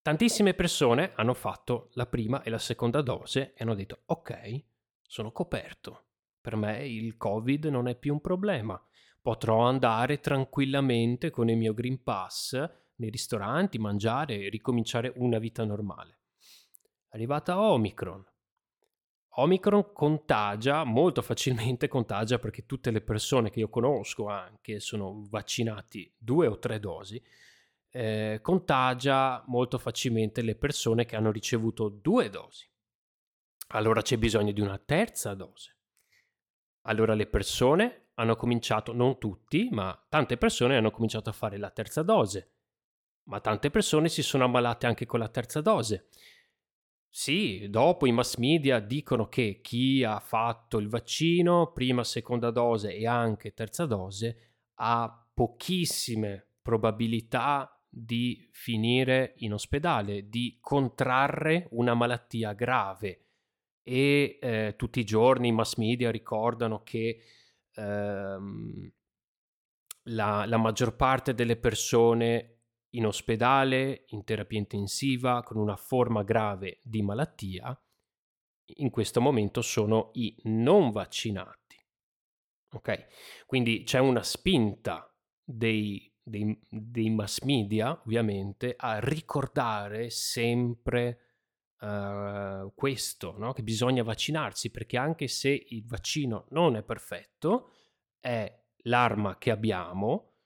Tantissime 0.00 0.54
persone 0.54 1.12
hanno 1.14 1.34
fatto 1.34 1.90
la 1.92 2.06
prima 2.06 2.42
e 2.42 2.50
la 2.50 2.58
seconda 2.58 3.02
dose 3.02 3.52
e 3.54 3.62
hanno 3.62 3.74
detto 3.74 4.02
ok, 4.06 4.64
sono 5.02 5.30
coperto, 5.30 6.06
per 6.40 6.56
me 6.56 6.86
il 6.86 7.16
Covid 7.16 7.66
non 7.66 7.86
è 7.86 7.94
più 7.96 8.14
un 8.14 8.20
problema, 8.20 8.80
potrò 9.20 9.60
andare 9.66 10.18
tranquillamente 10.18 11.30
con 11.30 11.48
il 11.48 11.56
mio 11.56 11.72
Green 11.72 12.02
Pass 12.02 12.54
nei 12.96 13.10
ristoranti, 13.10 13.78
mangiare 13.78 14.40
e 14.40 14.48
ricominciare 14.48 15.12
una 15.16 15.38
vita 15.38 15.64
normale. 15.64 16.18
Arrivata 17.10 17.60
Omicron. 17.60 18.31
Omicron 19.34 19.92
contagia 19.92 20.84
molto 20.84 21.22
facilmente, 21.22 21.88
contagia 21.88 22.38
perché 22.38 22.66
tutte 22.66 22.90
le 22.90 23.00
persone 23.00 23.50
che 23.50 23.60
io 23.60 23.68
conosco 23.68 24.28
anche 24.28 24.78
sono 24.78 25.24
vaccinati 25.30 26.12
due 26.18 26.46
o 26.46 26.58
tre 26.58 26.78
dosi, 26.78 27.22
eh, 27.90 28.40
contagia 28.42 29.42
molto 29.46 29.78
facilmente 29.78 30.42
le 30.42 30.54
persone 30.54 31.06
che 31.06 31.16
hanno 31.16 31.30
ricevuto 31.30 31.88
due 31.88 32.28
dosi. 32.28 32.68
Allora 33.68 34.02
c'è 34.02 34.18
bisogno 34.18 34.52
di 34.52 34.60
una 34.60 34.78
terza 34.78 35.34
dose. 35.34 35.76
Allora 36.82 37.14
le 37.14 37.26
persone 37.26 38.08
hanno 38.14 38.36
cominciato, 38.36 38.92
non 38.92 39.18
tutti, 39.18 39.68
ma 39.70 39.98
tante 40.08 40.36
persone 40.36 40.76
hanno 40.76 40.90
cominciato 40.90 41.30
a 41.30 41.32
fare 41.32 41.56
la 41.56 41.70
terza 41.70 42.02
dose 42.02 42.52
ma 43.24 43.40
tante 43.40 43.70
persone 43.70 44.08
si 44.08 44.22
sono 44.22 44.44
ammalate 44.44 44.86
anche 44.86 45.06
con 45.06 45.20
la 45.20 45.28
terza 45.28 45.60
dose. 45.60 46.08
Sì, 47.14 47.66
dopo 47.68 48.06
i 48.06 48.12
mass 48.12 48.36
media 48.36 48.78
dicono 48.80 49.28
che 49.28 49.60
chi 49.60 50.02
ha 50.02 50.18
fatto 50.18 50.78
il 50.78 50.88
vaccino, 50.88 51.70
prima, 51.70 52.04
seconda 52.04 52.50
dose 52.50 52.94
e 52.96 53.06
anche 53.06 53.52
terza 53.52 53.84
dose, 53.84 54.54
ha 54.76 55.28
pochissime 55.34 56.46
probabilità 56.62 57.78
di 57.86 58.48
finire 58.50 59.34
in 59.38 59.52
ospedale, 59.52 60.30
di 60.30 60.56
contrarre 60.58 61.68
una 61.72 61.92
malattia 61.92 62.54
grave. 62.54 63.26
E 63.82 64.38
eh, 64.40 64.74
tutti 64.78 65.00
i 65.00 65.04
giorni 65.04 65.48
i 65.48 65.52
mass 65.52 65.76
media 65.76 66.10
ricordano 66.10 66.82
che 66.82 67.20
ehm, 67.74 68.90
la, 70.04 70.46
la 70.46 70.56
maggior 70.56 70.96
parte 70.96 71.34
delle 71.34 71.56
persone 71.56 72.61
in 72.94 73.06
ospedale, 73.06 74.04
in 74.08 74.24
terapia 74.24 74.58
intensiva, 74.58 75.42
con 75.42 75.56
una 75.56 75.76
forma 75.76 76.22
grave 76.22 76.80
di 76.82 77.02
malattia, 77.02 77.78
in 78.76 78.90
questo 78.90 79.20
momento 79.20 79.62
sono 79.62 80.10
i 80.14 80.34
non 80.44 80.90
vaccinati. 80.90 81.76
Ok? 82.74 83.44
Quindi 83.46 83.82
c'è 83.84 83.98
una 83.98 84.22
spinta 84.22 85.14
dei, 85.42 86.12
dei, 86.22 86.58
dei 86.68 87.10
mass 87.10 87.40
media, 87.42 88.00
ovviamente, 88.04 88.74
a 88.76 88.98
ricordare 88.98 90.10
sempre 90.10 91.18
uh, 91.80 92.72
questo, 92.74 93.36
no? 93.38 93.52
che 93.52 93.62
bisogna 93.62 94.02
vaccinarsi, 94.02 94.70
perché 94.70 94.96
anche 94.96 95.28
se 95.28 95.50
il 95.50 95.84
vaccino 95.86 96.46
non 96.50 96.76
è 96.76 96.82
perfetto, 96.82 97.70
è 98.20 98.60
l'arma 98.84 99.36
che 99.38 99.50
abbiamo 99.50 100.36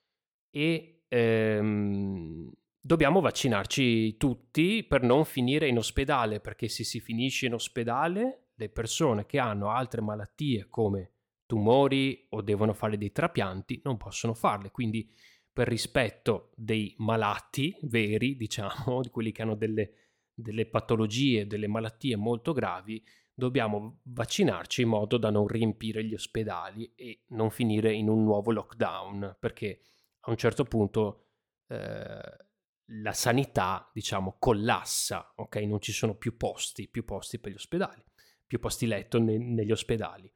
e 0.50 0.95
ehm, 1.08 2.50
dobbiamo 2.80 3.20
vaccinarci 3.20 4.16
tutti 4.16 4.84
per 4.84 5.02
non 5.02 5.24
finire 5.24 5.68
in 5.68 5.78
ospedale, 5.78 6.40
perché 6.40 6.68
se 6.68 6.84
si 6.84 7.00
finisce 7.00 7.46
in 7.46 7.54
ospedale, 7.54 8.50
le 8.54 8.68
persone 8.68 9.26
che 9.26 9.38
hanno 9.38 9.70
altre 9.70 10.00
malattie 10.00 10.68
come 10.68 11.12
tumori 11.46 12.26
o 12.30 12.42
devono 12.42 12.72
fare 12.72 12.98
dei 12.98 13.12
trapianti 13.12 13.80
non 13.84 13.96
possono 13.96 14.34
farle. 14.34 14.70
Quindi 14.70 15.10
per 15.52 15.68
rispetto 15.68 16.50
dei 16.54 16.94
malati 16.98 17.74
veri, 17.82 18.36
diciamo, 18.36 19.00
di 19.02 19.08
quelli 19.08 19.32
che 19.32 19.42
hanno 19.42 19.54
delle, 19.54 19.90
delle 20.34 20.66
patologie, 20.66 21.46
delle 21.46 21.66
malattie 21.66 22.16
molto 22.16 22.52
gravi, 22.52 23.02
dobbiamo 23.32 24.00
vaccinarci 24.02 24.82
in 24.82 24.88
modo 24.88 25.18
da 25.18 25.30
non 25.30 25.46
riempire 25.46 26.04
gli 26.04 26.14
ospedali 26.14 26.92
e 26.94 27.22
non 27.28 27.50
finire 27.50 27.92
in 27.92 28.08
un 28.08 28.22
nuovo 28.22 28.50
lockdown, 28.52 29.36
perché 29.38 29.80
a 30.26 30.30
un 30.30 30.36
certo 30.36 30.64
punto 30.64 31.28
eh, 31.68 32.46
la 32.90 33.12
sanità, 33.12 33.90
diciamo, 33.92 34.36
collassa, 34.38 35.32
ok? 35.36 35.56
Non 35.56 35.80
ci 35.80 35.92
sono 35.92 36.16
più 36.16 36.36
posti, 36.36 36.88
più 36.88 37.04
posti 37.04 37.38
per 37.38 37.52
gli 37.52 37.56
ospedali, 37.56 38.04
più 38.46 38.58
posti 38.58 38.86
letto 38.86 39.18
ne- 39.18 39.38
negli 39.38 39.72
ospedali. 39.72 40.32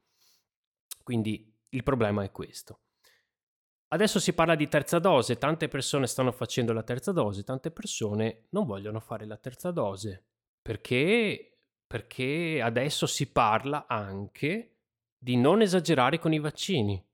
Quindi 1.03 1.57
il 1.71 1.83
problema 1.83 2.23
è 2.25 2.31
questo. 2.31 2.83
Adesso 3.93 4.21
si 4.21 4.33
parla 4.33 4.55
di 4.55 4.69
terza 4.69 5.01
dose, 5.01 5.39
tante 5.39 5.67
persone 5.67 6.07
stanno 6.07 6.31
facendo 6.31 6.73
la 6.73 6.85
terza 6.85 7.11
dose, 7.11 7.43
tante 7.43 7.73
persone 7.73 8.47
non 8.51 8.65
vogliono 8.65 9.01
fare 9.01 9.27
la 9.27 9.37
terza 9.37 9.73
dose. 9.73 10.27
Perché? 10.63 11.59
Perché 11.85 12.61
adesso 12.63 13.07
si 13.07 13.33
parla 13.33 13.87
anche 13.89 14.77
di 15.19 15.37
non 15.37 15.61
esagerare 15.61 16.21
con 16.21 16.33
i 16.33 16.39
vaccini. 16.39 17.05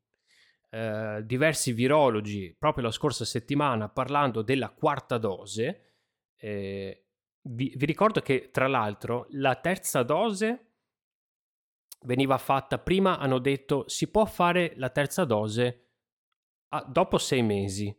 Eh, 0.77 1.25
diversi 1.25 1.73
virologi, 1.73 2.55
proprio 2.59 2.85
la 2.85 2.91
scorsa 2.91 3.25
settimana, 3.25 3.89
parlando 3.89 4.43
della 4.43 4.69
quarta 4.69 5.17
dose, 5.17 5.95
eh, 6.37 7.07
vi, 7.49 7.73
vi 7.75 7.87
ricordo 7.87 8.21
che 8.21 8.51
tra 8.51 8.67
l'altro 8.67 9.27
la 9.31 9.55
terza 9.55 10.03
dose 10.03 10.73
veniva 12.05 12.37
fatta 12.37 12.79
prima, 12.79 13.19
hanno 13.19 13.39
detto 13.39 13.89
si 13.89 14.11
può 14.11 14.27
fare 14.27 14.75
la 14.77 14.91
terza 14.91 15.25
dose 15.25 15.87
a, 16.75 16.85
dopo 16.87 17.17
sei 17.17 17.41
mesi 17.41 17.99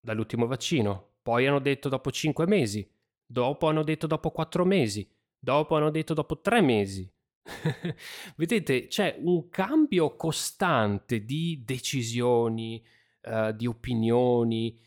dall'ultimo 0.00 0.46
vaccino, 0.46 1.16
poi 1.20 1.46
hanno 1.46 1.60
detto 1.60 1.90
dopo 1.90 2.10
cinque 2.10 2.46
mesi, 2.46 2.90
dopo 3.22 3.68
hanno 3.68 3.82
detto 3.84 4.06
dopo 4.06 4.30
quattro 4.30 4.64
mesi, 4.64 5.06
dopo 5.38 5.76
hanno 5.76 5.90
detto 5.90 6.14
dopo 6.14 6.40
tre 6.40 6.62
mesi. 6.62 7.06
Vedete, 8.36 8.86
c'è 8.88 9.16
un 9.20 9.48
cambio 9.48 10.16
costante 10.16 11.24
di 11.24 11.62
decisioni, 11.64 12.84
uh, 13.22 13.52
di 13.52 13.66
opinioni, 13.66 14.78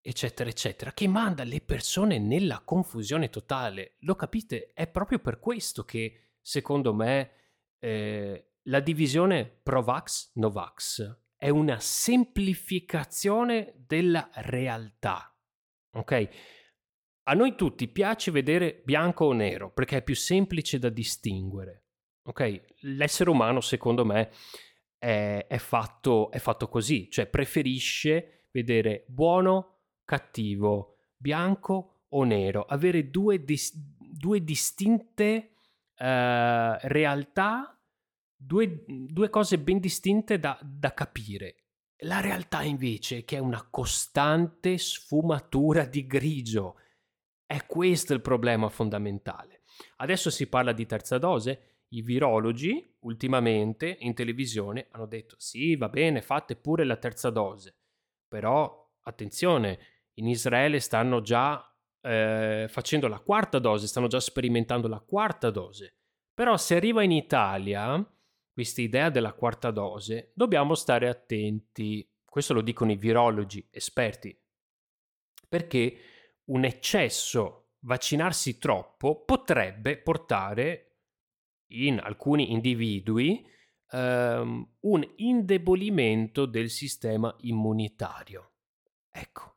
eccetera, 0.00 0.48
eccetera, 0.48 0.92
che 0.92 1.08
manda 1.08 1.44
le 1.44 1.60
persone 1.60 2.18
nella 2.18 2.62
confusione 2.64 3.28
totale. 3.28 3.96
Lo 4.00 4.14
capite? 4.14 4.72
È 4.72 4.86
proprio 4.86 5.18
per 5.18 5.38
questo 5.38 5.84
che, 5.84 6.34
secondo 6.40 6.94
me, 6.94 7.30
eh, 7.78 8.52
la 8.62 8.80
divisione 8.80 9.44
pro-vax-no-vax 9.44 11.18
è 11.36 11.48
una 11.48 11.78
semplificazione 11.80 13.74
della 13.86 14.30
realtà. 14.34 15.36
Ok? 15.92 16.28
A 17.24 17.34
noi 17.34 17.56
tutti 17.56 17.88
piace 17.88 18.30
vedere 18.30 18.82
bianco 18.84 19.26
o 19.26 19.32
nero 19.32 19.72
perché 19.72 19.98
è 19.98 20.02
più 20.02 20.14
semplice 20.14 20.78
da 20.78 20.88
distinguere. 20.88 21.85
Ok? 22.26 22.62
L'essere 22.80 23.30
umano, 23.30 23.60
secondo 23.60 24.04
me, 24.04 24.30
è, 24.98 25.46
è, 25.48 25.58
fatto, 25.58 26.30
è 26.30 26.38
fatto 26.38 26.68
così, 26.68 27.10
cioè 27.10 27.26
preferisce 27.26 28.48
vedere 28.50 29.04
buono 29.08 29.78
cattivo, 30.04 30.96
bianco 31.16 32.04
o 32.08 32.24
nero, 32.24 32.64
avere 32.64 33.10
due, 33.10 33.44
dis- 33.44 33.72
due 33.74 34.42
distinte 34.42 35.50
uh, 35.98 36.78
realtà, 36.82 37.78
due, 38.34 38.84
due, 38.86 39.28
cose 39.28 39.58
ben 39.58 39.78
distinte 39.78 40.38
da, 40.38 40.58
da 40.62 40.94
capire. 40.94 41.56
La 42.00 42.20
realtà 42.20 42.62
invece 42.62 43.24
che 43.24 43.36
è 43.36 43.40
una 43.40 43.66
costante 43.70 44.76
sfumatura 44.78 45.84
di 45.84 46.06
grigio. 46.06 46.76
È 47.46 47.64
questo 47.66 48.12
il 48.12 48.20
problema 48.20 48.68
fondamentale. 48.68 49.62
Adesso 49.96 50.30
si 50.30 50.46
parla 50.46 50.72
di 50.72 50.84
terza 50.84 51.18
dose. 51.18 51.75
I 51.88 52.02
virologi 52.02 52.96
ultimamente 53.00 53.96
in 54.00 54.14
televisione 54.14 54.88
hanno 54.90 55.06
detto 55.06 55.36
sì, 55.38 55.76
va 55.76 55.88
bene, 55.88 56.22
fate 56.22 56.56
pure 56.56 56.84
la 56.84 56.96
terza 56.96 57.30
dose. 57.30 57.76
Però 58.28 58.92
attenzione, 59.02 59.78
in 60.14 60.26
Israele 60.26 60.80
stanno 60.80 61.20
già 61.20 61.64
eh, 62.00 62.66
facendo 62.68 63.08
la 63.08 63.20
quarta 63.20 63.58
dose, 63.58 63.86
stanno 63.86 64.08
già 64.08 64.20
sperimentando 64.20 64.88
la 64.88 65.00
quarta 65.00 65.50
dose. 65.50 65.94
Però 66.34 66.56
se 66.56 66.76
arriva 66.76 67.02
in 67.02 67.12
Italia 67.12 68.04
questa 68.52 68.80
idea 68.80 69.10
della 69.10 69.32
quarta 69.32 69.70
dose, 69.70 70.32
dobbiamo 70.34 70.74
stare 70.74 71.08
attenti. 71.08 72.08
Questo 72.24 72.54
lo 72.54 72.62
dicono 72.62 72.90
i 72.90 72.96
virologi 72.96 73.66
esperti. 73.70 74.38
Perché 75.48 75.98
un 76.46 76.64
eccesso, 76.64 77.72
vaccinarsi 77.80 78.58
troppo, 78.58 79.24
potrebbe 79.24 79.98
portare 79.98 80.85
in 81.68 81.98
alcuni 81.98 82.52
individui 82.52 83.44
um, 83.92 84.68
un 84.80 85.12
indebolimento 85.16 86.46
del 86.46 86.70
sistema 86.70 87.34
immunitario. 87.40 88.52
Ecco, 89.10 89.56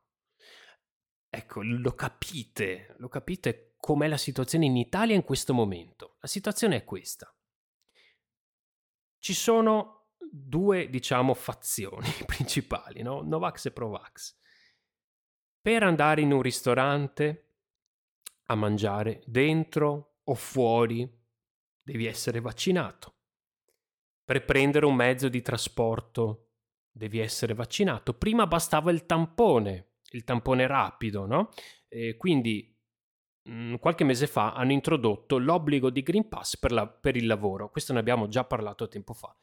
Ecco, 1.32 1.62
lo 1.62 1.94
capite, 1.94 2.96
lo 2.98 3.08
capite 3.08 3.76
com'è 3.78 4.08
la 4.08 4.18
situazione 4.18 4.66
in 4.66 4.76
Italia 4.78 5.16
in 5.16 5.24
questo 5.24 5.54
momento. 5.54 6.18
La 6.22 6.28
situazione 6.28 6.78
è 6.78 6.84
questa. 6.84 7.32
Ci 9.20 9.34
sono 9.36 10.08
due, 10.18 10.90
diciamo, 10.90 11.36
fazioni 11.36 12.10
principali, 12.26 13.04
no? 13.04 13.22
Novax 13.22 13.68
e 13.68 13.72
Provax. 13.72 14.38
Per 15.62 15.84
andare 15.84 16.22
in 16.22 16.32
un 16.32 16.42
ristorante 16.42 17.58
a 18.46 18.56
mangiare 18.56 19.22
dentro 19.28 20.22
o 20.24 20.34
fuori 20.34 21.08
devi 21.92 22.06
essere 22.06 22.40
vaccinato. 22.40 23.16
Per 24.24 24.46
prendere 24.46 24.86
un 24.86 24.96
mezzo 24.96 25.30
di 25.30 25.42
trasporto 25.42 26.52
devi 26.92 27.20
essere 27.20 27.54
vaccinato. 27.54 28.14
Prima 28.14 28.46
bastava 28.48 28.92
il 28.92 29.06
tampone 29.06 29.90
il 30.12 30.24
tampone 30.24 30.68
rapido, 30.68 31.26
no? 31.26 31.50
E 31.88 32.16
quindi 32.18 32.76
mm, 33.50 33.76
qualche 33.76 34.04
mese 34.04 34.28
fa 34.28 34.54
hanno 34.54 34.72
introdotto 34.72 35.38
l'obbligo 35.38 35.90
di 35.90 36.02
Green 36.02 36.28
Pass 36.28 36.58
per, 36.58 36.72
la, 36.72 36.88
per, 36.88 37.16
il 37.16 37.26
lavoro, 37.26 37.70
questo 37.70 37.94
ne 37.94 38.00
abbiamo 38.00 38.28
già 38.28 38.44
parlato 38.44 38.88
tempo 38.88 39.14
fa. 39.14 39.36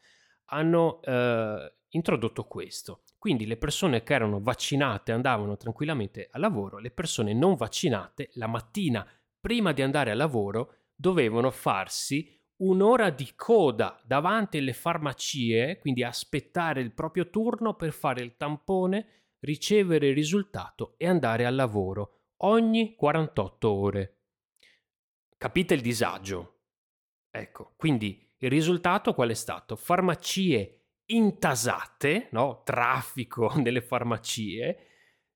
Hanno 0.49 1.01
eh, 1.01 1.73
introdotto 1.89 2.45
questo, 2.45 3.03
quindi 3.17 3.45
le 3.45 3.57
persone 3.57 4.03
che 4.03 4.13
erano 4.13 4.39
vaccinate 4.39 5.11
andavano 5.11 5.57
tranquillamente 5.57 6.29
al 6.31 6.41
lavoro, 6.41 6.79
le 6.79 6.91
persone 6.91 7.33
non 7.33 7.55
vaccinate 7.55 8.29
la 8.33 8.47
mattina 8.47 9.05
prima 9.39 9.71
di 9.71 9.81
andare 9.81 10.11
al 10.11 10.17
lavoro 10.17 10.73
dovevano 10.95 11.51
farsi 11.51 12.36
un'ora 12.57 13.09
di 13.09 13.33
coda 13.35 14.01
davanti 14.05 14.57
alle 14.57 14.73
farmacie, 14.73 15.77
quindi 15.79 16.03
aspettare 16.03 16.81
il 16.81 16.93
proprio 16.93 17.29
turno 17.29 17.75
per 17.75 17.91
fare 17.91 18.21
il 18.21 18.35
tampone 18.37 19.35
ricevere 19.39 20.07
il 20.07 20.15
risultato 20.15 20.95
e 20.97 21.07
andare 21.07 21.45
al 21.45 21.55
lavoro 21.55 22.17
ogni 22.37 22.95
48 22.95 23.71
ore. 23.71 24.17
Capite 25.37 25.73
il 25.73 25.81
disagio? 25.81 26.61
Ecco, 27.29 27.73
quindi 27.77 28.33
il 28.37 28.49
risultato 28.49 29.13
qual 29.13 29.29
è 29.29 29.35
stato? 29.35 29.75
Farmacie 29.75 30.77
intasate, 31.05 32.29
no? 32.31 32.63
Traffico 32.63 33.53
nelle 33.61 33.81
farmacie, 33.81 34.77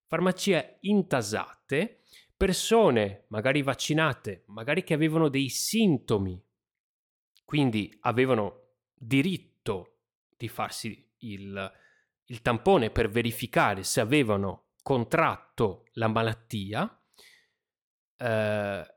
farmacie 0.08 0.78
intasate, 0.82 2.02
persone 2.36 3.26
magari 3.30 3.62
vaccinate, 3.62 4.44
magari 4.48 4.84
che 4.84 4.96
avevano 4.96 5.30
dei 5.30 5.50
sintomi, 5.50 6.44
quindi 7.52 7.94
avevano 8.04 8.76
diritto 8.94 9.98
di 10.38 10.48
farsi 10.48 11.12
il, 11.18 11.72
il 12.28 12.42
tampone 12.42 12.92
per 12.92 13.10
verificare 13.10 13.84
se 13.84 14.00
avevano 14.00 14.70
contratto 14.82 15.84
la 15.96 16.08
malattia, 16.08 17.04
eh, 18.16 18.96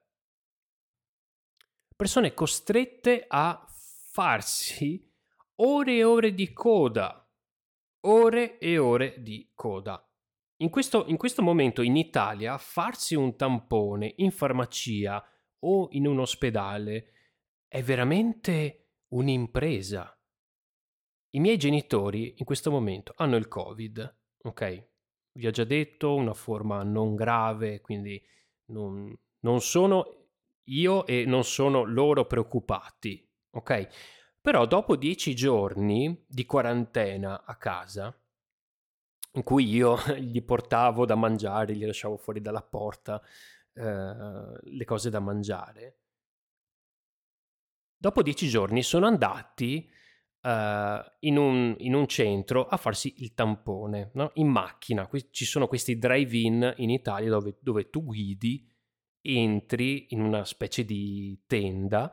persone 1.96 2.32
costrette 2.32 3.24
a 3.26 3.66
farsi 4.12 5.04
ore 5.56 5.96
e 5.96 6.04
ore 6.04 6.32
di 6.32 6.52
coda, 6.52 7.28
ore 8.02 8.58
e 8.58 8.78
ore 8.78 9.20
di 9.20 9.50
coda. 9.52 10.00
In 10.58 10.70
questo, 10.70 11.06
in 11.08 11.16
questo 11.16 11.42
momento 11.42 11.82
in 11.82 11.96
Italia 11.96 12.56
farsi 12.58 13.16
un 13.16 13.34
tampone 13.34 14.12
in 14.18 14.30
farmacia 14.30 15.28
o 15.58 15.88
in 15.90 16.06
un 16.06 16.20
ospedale 16.20 17.13
è 17.74 17.82
veramente 17.82 18.90
un'impresa. 19.14 20.16
I 21.30 21.40
miei 21.40 21.56
genitori 21.56 22.34
in 22.36 22.44
questo 22.44 22.70
momento 22.70 23.12
hanno 23.16 23.34
il 23.34 23.48
Covid, 23.48 24.16
ok? 24.44 24.90
Vi 25.32 25.44
ho 25.44 25.50
già 25.50 25.64
detto, 25.64 26.14
una 26.14 26.34
forma 26.34 26.84
non 26.84 27.16
grave, 27.16 27.80
quindi 27.80 28.24
non, 28.66 29.12
non 29.40 29.60
sono 29.60 30.28
io 30.68 31.04
e 31.04 31.24
non 31.24 31.42
sono 31.42 31.82
loro 31.82 32.26
preoccupati, 32.26 33.28
ok? 33.50 33.88
Però 34.40 34.66
dopo 34.66 34.94
dieci 34.94 35.34
giorni 35.34 36.24
di 36.28 36.46
quarantena 36.46 37.44
a 37.44 37.56
casa, 37.56 38.16
in 39.32 39.42
cui 39.42 39.68
io 39.68 39.96
gli 40.16 40.44
portavo 40.44 41.06
da 41.06 41.16
mangiare, 41.16 41.74
gli 41.74 41.84
lasciavo 41.84 42.18
fuori 42.18 42.40
dalla 42.40 42.62
porta 42.62 43.20
eh, 43.72 44.60
le 44.62 44.84
cose 44.84 45.10
da 45.10 45.18
mangiare, 45.18 46.03
dopo 48.04 48.22
dieci 48.22 48.48
giorni 48.48 48.82
sono 48.82 49.06
andati 49.06 49.90
Uh, 50.44 51.00
in, 51.20 51.38
un, 51.38 51.74
in, 51.78 51.94
un, 51.94 52.06
centro 52.06 52.66
a 52.66 52.76
farsi 52.76 53.14
il 53.22 53.32
tampone 53.32 54.10
no? 54.12 54.30
in 54.34 54.48
macchina. 54.48 55.06
Qui 55.06 55.28
ci 55.30 55.46
sono 55.46 55.66
questi 55.66 55.96
drive-in 55.96 56.74
in 56.76 56.90
Italia 56.90 57.30
dove, 57.30 57.56
dove, 57.62 57.88
tu 57.88 58.04
guidi, 58.04 58.70
entri 59.22 60.08
in 60.10 60.20
una 60.20 60.44
specie 60.44 60.84
di 60.84 61.44
tenda 61.46 62.12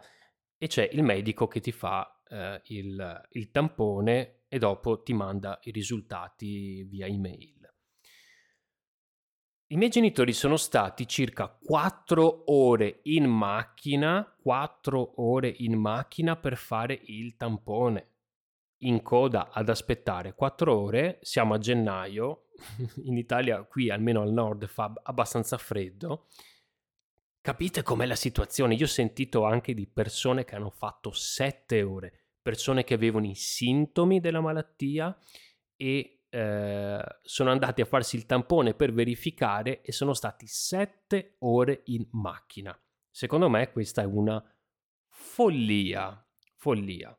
e 0.58 0.67
c'è 0.67 0.88
il 0.93 1.04
medico 1.04 1.49
che 1.49 1.60
ti 1.60 1.73
fa 1.73 2.21
uh, 2.30 2.58
il, 2.67 3.27
il, 3.32 3.51
tampone 3.51 4.43
e 4.47 4.58
dopo 4.58 5.01
ti 5.01 5.12
manda 5.12 5.60
i 5.63 5.71
risultati 5.71 6.84
via 6.84 7.08
email. 7.08 7.61
I 9.71 9.77
miei 9.77 9.89
genitori 9.89 10.34
sono 10.34 10.57
stati 10.57 11.07
circa 11.07 11.47
4 11.47 12.51
ore 12.51 12.99
in 13.03 13.23
macchina, 13.23 14.36
4 14.41 15.13
ore 15.21 15.47
in 15.60 15.79
macchina 15.79 16.36
per 16.36 16.57
fare 16.57 16.99
il 17.05 17.38
tampone. 17.38 18.10
In 18.79 19.01
coda 19.01 19.49
ad 19.49 19.69
aspettare 19.69 20.36
4 20.36 20.77
ore, 20.77 21.19
siamo 21.21 21.53
a 21.53 21.57
gennaio, 21.57 22.47
in 23.03 23.15
Italia 23.15 23.63
qui 23.63 23.89
almeno 23.89 24.21
al 24.21 24.34
nord 24.34 24.67
fa 24.67 24.91
abbastanza 25.03 25.57
freddo. 25.57 26.27
Capite 27.39 27.81
com'è 27.81 28.05
la 28.05 28.17
situazione? 28.17 28.75
Io 28.75 28.84
ho 28.84 28.89
sentito 28.89 29.45
anche 29.45 29.73
di 29.73 29.88
persone 29.88 30.43
che 30.43 30.55
hanno 30.55 30.69
fatto 30.69 31.13
7 31.13 31.81
ore, 31.81 32.25
persone 32.41 32.84
che 32.84 32.93
avevano 32.93 33.25
i 33.25 33.36
sintomi 33.36 34.19
della 34.19 34.41
malattia 34.41 35.17
e 35.77 36.20
eh, 36.34 37.04
sono 37.24 37.52
andati 37.52 37.82
a 37.82 37.86
farsi 37.86 38.15
il 38.15 38.26
tampone 38.26 38.74
per 38.74 38.94
verificare 38.94 39.82
e 39.82 39.91
sono 39.91 40.13
stati 40.13 40.48
sette 40.48 41.36
ore 41.39 41.82
in 41.86 42.08
macchina. 42.12 42.78
Secondo 43.10 43.50
me 43.50 43.72
questa 43.72 44.02
è 44.02 44.06
una 44.06 44.41
follia, 45.10 46.26
follia. 46.56 47.15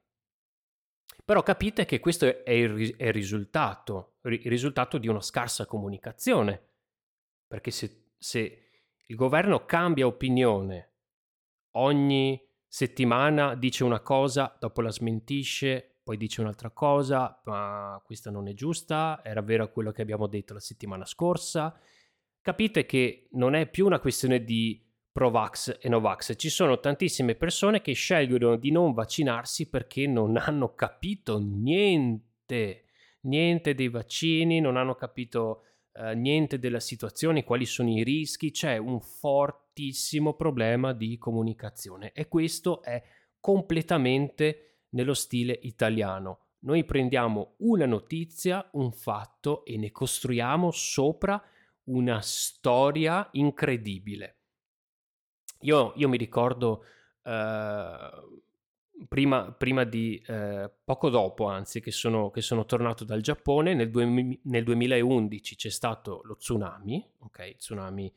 Però 1.25 1.43
capite 1.43 1.85
che 1.85 2.01
questo 2.01 2.43
è 2.43 2.51
il, 2.51 2.97
è 2.97 3.07
il 3.07 3.13
risultato, 3.13 4.17
il 4.23 4.41
risultato 4.45 4.97
di 4.97 5.09
una 5.09 5.21
scarsa 5.21 5.67
comunicazione. 5.67 6.71
Perché 7.47 7.71
se, 7.71 8.13
se 8.17 8.71
il 9.07 9.15
governo 9.15 9.67
cambia 9.67 10.07
opinione 10.07 10.95
ogni 11.73 12.43
settimana, 12.67 13.55
dice 13.55 13.85
una 13.85 14.01
cosa, 14.01 14.57
dopo 14.59 14.81
la 14.81 14.91
smentisce, 14.91 15.92
poi 16.03 16.17
dice 16.17 16.41
un'altra 16.41 16.71
cosa, 16.71 17.41
ma 17.45 18.01
questa 18.05 18.31
non 18.31 18.49
è 18.49 18.55
giusta, 18.55 19.21
era 19.23 19.41
vero 19.41 19.71
quello 19.71 19.93
che 19.93 20.03
abbiamo 20.03 20.27
detto 20.27 20.55
la 20.55 20.61
settimana 20.61 21.05
scorsa. 21.05 21.79
Capite 22.41 22.87
che 22.87 23.29
non 23.33 23.55
è 23.55 23.69
più 23.69 23.87
una 23.87 24.01
questione 24.01 24.43
di 24.43 24.85
Provax 25.13 25.79
e 25.81 25.89
Novax, 25.89 26.35
ci 26.37 26.49
sono 26.49 26.81
tantissime 26.81 27.35
persone 27.35 27.83
che 27.83 27.93
scelgono 27.93 28.57
di 28.57 28.71
non 28.71 28.95
vaccinarsi 28.95 29.69
perché 29.69 30.07
non 30.07 30.37
hanno 30.39 30.75
capito 30.75 31.39
niente, 31.39 32.85
niente 33.23 33.75
dei 33.75 33.89
vaccini, 33.89 34.59
non 34.59 34.77
hanno 34.77 34.95
capito 34.95 35.65
eh, 35.93 36.15
niente 36.15 36.59
della 36.59 36.81
situazione, 36.81 37.45
quali 37.45 37.67
sono 37.67 37.91
i 37.91 38.03
rischi, 38.03 38.51
c'è 38.51 38.79
un 38.79 39.01
fortissimo 39.03 40.33
problema 40.33 40.95
di 40.95 41.19
comunicazione 41.19 42.13
e 42.13 42.27
questo 42.27 42.83
è 42.83 43.03
completamente 43.39 44.72
nello 44.93 45.15
stile 45.15 45.59
italiano. 45.63 46.39
Noi 46.61 46.85
prendiamo 46.85 47.55
una 47.59 47.87
notizia, 47.87 48.69
un 48.73 48.93
fatto 48.93 49.65
e 49.65 49.77
ne 49.77 49.91
costruiamo 49.91 50.71
sopra 50.71 51.43
una 51.85 52.21
storia 52.21 53.29
incredibile. 53.33 54.37
Io, 55.63 55.93
io 55.97 56.09
mi 56.09 56.17
ricordo 56.17 56.85
eh, 57.23 58.11
prima, 59.09 59.53
prima, 59.53 59.85
di 59.85 60.23
eh, 60.27 60.71
poco 60.85 61.09
dopo, 61.09 61.47
anzi, 61.47 61.81
che 61.81 61.91
sono, 61.91 62.31
che 62.31 62.41
sono, 62.41 62.65
tornato 62.65 63.05
dal 63.05 63.21
Giappone, 63.21 63.75
nel, 63.75 63.91
due, 63.91 64.39
nel, 64.43 64.65
2011 64.65 65.57
c'è 65.57 65.71
stato 65.71 66.21
lo 66.25 66.37
tsunami, 66.37 67.05
ok, 67.19 67.57
tsunami 67.57 68.13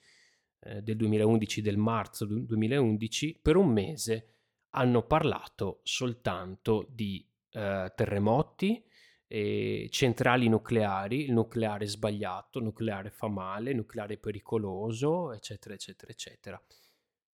eh, 0.59 0.81
del 0.81 0.95
2011, 0.97 1.61
del 1.61 1.77
marzo 1.77 2.25
2011, 2.25 3.39
per 3.41 3.55
un 3.55 3.69
mese 3.69 4.34
hanno 4.75 5.03
parlato 5.03 5.79
soltanto 5.83 6.87
di 6.89 7.25
eh, 7.51 7.91
terremoti, 7.95 8.83
e 9.27 9.87
centrali 9.91 10.47
nucleari, 10.47 11.23
il 11.25 11.33
nucleare 11.33 11.87
sbagliato, 11.87 12.59
nucleare 12.59 13.09
fa 13.09 13.27
male, 13.27 13.73
nucleare 13.73 14.17
pericoloso, 14.17 15.33
eccetera, 15.33 15.73
eccetera, 15.73 16.11
eccetera. 16.11 16.61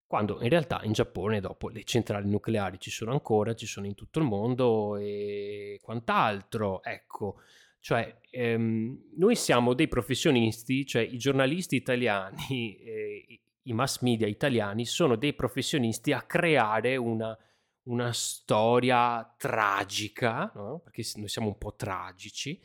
Quando 0.08 0.42
in 0.42 0.50
realtà 0.50 0.82
in 0.84 0.92
Giappone 0.94 1.40
dopo 1.40 1.70
le 1.70 1.84
centrali 1.84 2.30
nucleari 2.30 2.80
ci 2.80 2.92
sono 2.92 3.12
ancora, 3.12 3.54
ci 3.56 3.66
sono 3.66 3.86
in 3.86 3.96
tutto 3.96 4.20
il 4.20 4.26
mondo 4.26 4.98
e 4.98 5.80
quant'altro, 5.82 6.84
ecco. 6.84 7.42
Cioè, 7.80 8.20
ehm, 8.30 9.10
noi 9.18 9.36
siamo 9.36 9.74
dei 9.74 9.88
professionisti, 9.88 10.86
cioè 10.86 11.02
i 11.02 11.18
giornalisti 11.18 11.76
italiani, 11.76 12.78
eh, 12.84 13.42
i 13.64 13.74
mass 13.74 14.02
media 14.02 14.28
italiani 14.28 14.86
sono 14.86 15.16
dei 15.16 15.34
professionisti 15.34 16.12
a 16.12 16.22
creare 16.22 16.96
una, 16.96 17.38
una 17.84 18.12
storia 18.14 19.34
tragica, 19.38 20.52
no? 20.56 20.80
perché 20.80 21.04
noi 21.16 21.28
siamo 21.28 21.48
un 21.48 21.58
po' 21.58 21.76
tragici, 21.76 22.60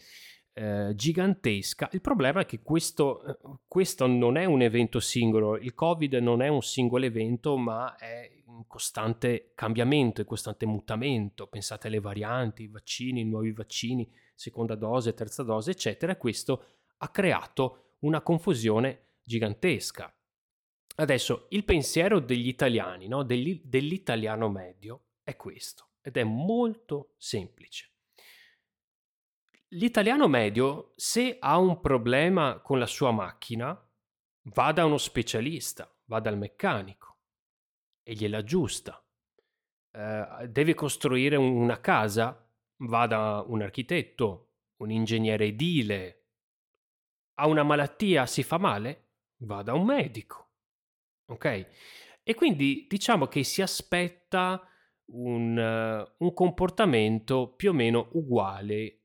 eh, 0.59 0.93
gigantesca. 0.95 1.91
Il 1.93 2.01
problema 2.01 2.41
è 2.41 2.47
che 2.47 2.63
questo, 2.63 3.23
eh, 3.25 3.37
questo, 3.69 4.07
non 4.07 4.39
è 4.39 4.47
un 4.47 4.63
evento 4.63 5.01
singolo, 5.01 5.59
il 5.59 5.75
Covid 5.75 6.15
non 6.15 6.41
è 6.41 6.49
un 6.49 6.63
singolo 6.63 7.05
evento, 7.05 7.59
ma 7.59 7.95
è 7.97 8.31
in 8.47 8.67
costante 8.67 9.53
cambiamento, 9.55 10.23
in 10.23 10.27
costante 10.27 10.65
mutamento. 10.65 11.47
Pensate 11.47 11.89
alle 11.89 12.01
varianti, 12.01 12.63
i 12.63 12.69
vaccini, 12.69 13.21
i 13.21 13.25
nuovi 13.25 13.53
vaccini, 13.53 14.11
seconda 14.35 14.75
dose, 14.75 15.13
terza 15.13 15.43
dose, 15.43 15.73
eccetera. 15.73 16.17
Questo 16.17 16.65
ha 16.99 17.09
creato 17.11 17.97
una 18.01 18.23
confusione 18.23 19.17
gigantesca. 19.23 20.16
Adesso 20.99 21.47
il 21.51 21.65
pensiero 21.65 22.21
degli 22.21 22.49
italiani, 22.49 23.07
no? 23.07 23.23
degli, 23.23 23.61
dell'italiano 23.63 24.49
medio, 24.49 25.09
è 25.23 25.37
questo 25.37 25.91
ed 26.01 26.17
è 26.17 26.25
molto 26.25 27.15
semplice. 27.19 27.91
L'italiano 29.71 30.27
medio, 30.27 30.93
se 30.97 31.37
ha 31.39 31.59
un 31.59 31.81
problema 31.81 32.61
con 32.61 32.79
la 32.79 32.87
sua 32.87 33.11
macchina, 33.11 33.79
va 34.55 34.73
da 34.73 34.87
uno 34.87 34.97
specialista, 34.97 35.93
va 36.05 36.21
dal 36.21 36.39
meccanico 36.39 37.19
e 38.03 38.15
gliela 38.15 38.39
aggiusta. 38.39 39.05
Eh, 39.91 40.49
deve 40.49 40.73
costruire 40.73 41.37
una 41.37 41.79
casa, 41.81 42.49
va 42.85 43.07
da 43.07 43.45
un 43.47 43.61
architetto, 43.61 44.53
un 44.77 44.91
ingegnere 44.91 45.47
edile. 45.47 46.29
Ha 47.35 47.49
una 47.49 47.65
malattia, 47.65 48.25
si 48.25 48.43
fa 48.43 48.57
male, 48.57 49.09
va 49.39 49.63
da 49.63 49.75
un 49.75 49.85
medico 49.85 50.46
Ok? 51.27 51.67
E 52.23 52.35
quindi 52.35 52.87
diciamo 52.89 53.27
che 53.27 53.45
si 53.45 53.63
aspetta 53.63 54.61
un, 55.13 55.57
uh, 55.57 56.25
un 56.25 56.33
comportamento 56.33 57.55
più 57.55 57.71
o 57.71 57.73
meno 57.73 58.09
uguale 58.13 59.03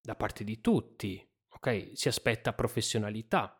da 0.00 0.14
parte 0.14 0.44
di 0.44 0.60
tutti, 0.60 1.26
ok? 1.48 1.90
Si 1.94 2.08
aspetta 2.08 2.52
professionalità. 2.52 3.58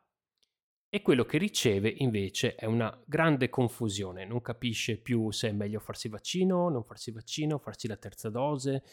E 0.88 1.02
quello 1.02 1.24
che 1.24 1.38
riceve 1.38 1.88
invece 1.88 2.54
è 2.54 2.66
una 2.66 3.02
grande 3.04 3.48
confusione, 3.48 4.24
non 4.24 4.40
capisce 4.40 4.96
più 4.96 5.33
se 5.33 5.48
è 5.48 5.52
meglio 5.52 5.80
farsi 5.80 6.09
vaccino, 6.09 6.68
non 6.68 6.85
farsi 6.85 7.11
vaccino, 7.11 7.59
farsi 7.59 7.88
la 7.88 7.96
terza 7.96 8.30
dose, 8.30 8.85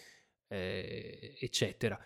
eh, 0.48 1.38
eccetera. 1.40 2.00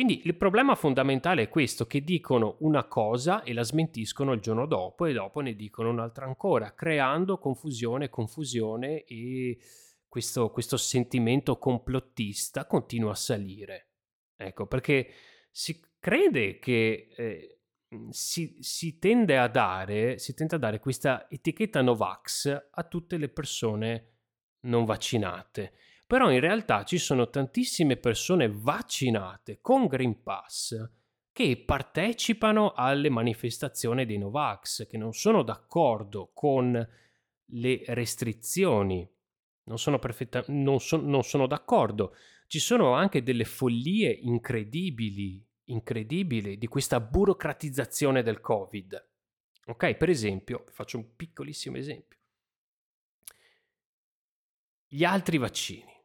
Quindi 0.00 0.22
il 0.24 0.34
problema 0.34 0.76
fondamentale 0.76 1.42
è 1.42 1.48
questo, 1.50 1.86
che 1.86 2.00
dicono 2.00 2.56
una 2.60 2.84
cosa 2.84 3.42
e 3.42 3.52
la 3.52 3.62
smentiscono 3.62 4.32
il 4.32 4.40
giorno 4.40 4.64
dopo 4.64 5.04
e 5.04 5.12
dopo 5.12 5.40
ne 5.40 5.54
dicono 5.54 5.90
un'altra 5.90 6.24
ancora, 6.24 6.72
creando 6.72 7.36
confusione, 7.36 8.08
confusione 8.08 9.04
e 9.04 9.58
questo, 10.08 10.52
questo 10.52 10.78
sentimento 10.78 11.58
complottista 11.58 12.64
continua 12.64 13.10
a 13.10 13.14
salire. 13.14 13.90
Ecco, 14.36 14.66
perché 14.66 15.06
si 15.50 15.78
crede 15.98 16.58
che 16.58 17.08
eh, 17.14 17.60
si, 18.08 18.56
si, 18.60 18.98
tende 18.98 19.36
a 19.36 19.48
dare, 19.48 20.16
si 20.16 20.32
tende 20.32 20.54
a 20.54 20.58
dare 20.58 20.80
questa 20.80 21.28
etichetta 21.28 21.82
Novax 21.82 22.68
a 22.70 22.84
tutte 22.84 23.18
le 23.18 23.28
persone 23.28 24.14
non 24.60 24.86
vaccinate 24.86 25.74
però 26.10 26.32
in 26.32 26.40
realtà 26.40 26.82
ci 26.82 26.98
sono 26.98 27.30
tantissime 27.30 27.96
persone 27.96 28.50
vaccinate 28.50 29.60
con 29.60 29.86
Green 29.86 30.24
Pass 30.24 30.74
che 31.30 31.62
partecipano 31.64 32.72
alle 32.72 33.08
manifestazioni 33.08 34.04
dei 34.04 34.18
Novax, 34.18 34.88
che 34.88 34.98
non 34.98 35.12
sono 35.12 35.44
d'accordo 35.44 36.32
con 36.34 36.72
le 37.44 37.82
restrizioni, 37.86 39.08
non 39.66 39.78
sono, 39.78 40.00
perfetta- 40.00 40.42
non, 40.48 40.80
so- 40.80 41.00
non 41.00 41.22
sono 41.22 41.46
d'accordo. 41.46 42.16
Ci 42.48 42.58
sono 42.58 42.92
anche 42.94 43.22
delle 43.22 43.44
follie 43.44 44.10
incredibili, 44.10 45.46
incredibili 45.66 46.58
di 46.58 46.66
questa 46.66 46.98
burocratizzazione 46.98 48.24
del 48.24 48.40
Covid. 48.40 49.10
Ok, 49.66 49.94
per 49.94 50.08
esempio, 50.08 50.64
faccio 50.72 50.96
un 50.96 51.14
piccolissimo 51.14 51.76
esempio. 51.76 52.18
Gli 54.88 55.04
altri 55.04 55.38
vaccini 55.38 55.98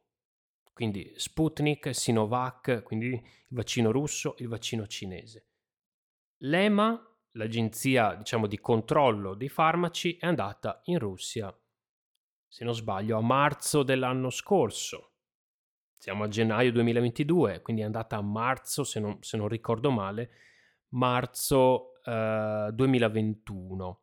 quindi 0.76 1.10
Sputnik, 1.16 1.94
Sinovac, 1.94 2.82
quindi 2.82 3.06
il 3.06 3.22
vaccino 3.48 3.90
russo, 3.90 4.34
il 4.40 4.48
vaccino 4.48 4.86
cinese. 4.86 5.46
L'EMA, 6.40 7.16
l'agenzia 7.30 8.14
diciamo, 8.14 8.46
di 8.46 8.60
controllo 8.60 9.32
dei 9.32 9.48
farmaci, 9.48 10.18
è 10.18 10.26
andata 10.26 10.82
in 10.84 10.98
Russia, 10.98 11.50
se 12.46 12.62
non 12.62 12.74
sbaglio, 12.74 13.16
a 13.16 13.22
marzo 13.22 13.82
dell'anno 13.84 14.28
scorso. 14.28 15.14
siamo 15.94 16.24
a 16.24 16.28
gennaio 16.28 16.70
2022, 16.72 17.62
quindi 17.62 17.80
è 17.80 17.86
andata 17.86 18.16
a 18.16 18.22
marzo, 18.22 18.84
se 18.84 19.00
non, 19.00 19.16
se 19.22 19.38
non 19.38 19.48
ricordo 19.48 19.90
male, 19.90 20.30
marzo 20.88 21.92
uh, 22.04 22.70
2021. 22.70 24.00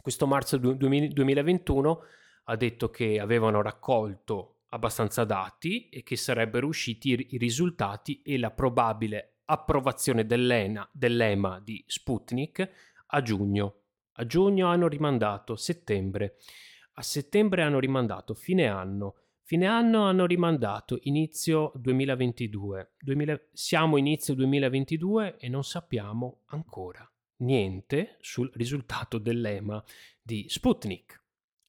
Questo 0.00 0.26
marzo 0.28 0.58
2021 0.58 2.00
ha 2.44 2.54
detto 2.54 2.88
che 2.90 3.18
avevano 3.18 3.62
raccolto 3.62 4.53
abbastanza 4.74 5.24
dati 5.24 5.88
e 5.88 6.02
che 6.02 6.16
sarebbero 6.16 6.66
usciti 6.66 7.28
i 7.30 7.38
risultati 7.38 8.20
e 8.22 8.38
la 8.38 8.50
probabile 8.50 9.36
approvazione 9.44 10.26
dell'EMA 10.26 11.60
di 11.62 11.82
Sputnik 11.86 12.70
a 13.06 13.22
giugno. 13.22 13.82
A 14.14 14.26
giugno 14.26 14.68
hanno 14.68 14.88
rimandato 14.88 15.54
settembre, 15.54 16.36
a 16.94 17.02
settembre 17.02 17.62
hanno 17.62 17.78
rimandato 17.78 18.34
fine 18.34 18.66
anno, 18.66 19.14
fine 19.42 19.66
anno 19.66 20.04
hanno 20.04 20.26
rimandato 20.26 20.98
inizio 21.02 21.72
2022. 21.76 22.94
2000, 22.98 23.40
siamo 23.52 23.96
inizio 23.96 24.34
2022 24.34 25.36
e 25.38 25.48
non 25.48 25.62
sappiamo 25.62 26.42
ancora 26.46 27.08
niente 27.38 28.16
sul 28.20 28.50
risultato 28.54 29.18
dell'EMA 29.18 29.82
di 30.20 30.46
Sputnik. 30.48 31.22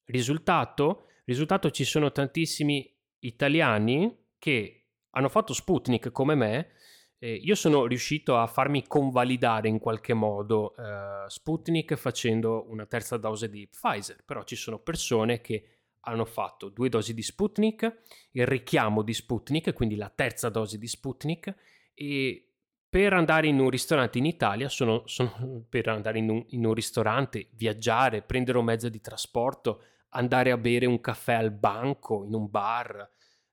Risultato? 0.04 1.06
Risultato 1.24 1.70
ci 1.70 1.84
sono 1.84 2.12
tantissimi 2.12 2.95
italiani 3.20 4.14
che 4.38 4.86
hanno 5.10 5.28
fatto 5.28 5.52
Sputnik 5.52 6.10
come 6.10 6.34
me. 6.34 6.70
Eh, 7.18 7.32
io 7.32 7.54
sono 7.54 7.86
riuscito 7.86 8.36
a 8.36 8.46
farmi 8.46 8.86
convalidare 8.86 9.68
in 9.68 9.78
qualche 9.78 10.12
modo 10.12 10.76
eh, 10.76 11.28
Sputnik 11.28 11.94
facendo 11.94 12.66
una 12.68 12.84
terza 12.86 13.16
dose 13.16 13.48
di 13.48 13.66
Pfizer, 13.66 14.22
però 14.24 14.44
ci 14.44 14.56
sono 14.56 14.78
persone 14.78 15.40
che 15.40 15.68
hanno 16.00 16.24
fatto 16.24 16.68
due 16.68 16.88
dosi 16.88 17.14
di 17.14 17.22
Sputnik, 17.22 18.02
il 18.32 18.46
richiamo 18.46 19.02
di 19.02 19.14
Sputnik, 19.14 19.72
quindi 19.72 19.96
la 19.96 20.10
terza 20.10 20.50
dose 20.50 20.78
di 20.78 20.86
Sputnik 20.86 21.54
e 21.94 22.46
per 22.88 23.12
andare 23.12 23.48
in 23.48 23.58
un 23.58 23.68
ristorante 23.68 24.18
in 24.18 24.26
Italia, 24.26 24.68
sono, 24.68 25.02
sono 25.06 25.64
per 25.68 25.88
andare 25.88 26.18
in 26.18 26.30
un, 26.30 26.44
in 26.50 26.64
un, 26.64 26.72
ristorante, 26.72 27.48
viaggiare, 27.52 28.22
prendere 28.22 28.58
un 28.58 28.64
mezzo 28.64 28.88
di 28.88 29.00
trasporto, 29.00 29.82
andare 30.16 30.50
a 30.50 30.56
bere 30.56 30.86
un 30.86 31.00
caffè 31.00 31.34
al 31.34 31.52
banco, 31.52 32.24
in 32.24 32.34
un 32.34 32.48
bar, 32.50 33.08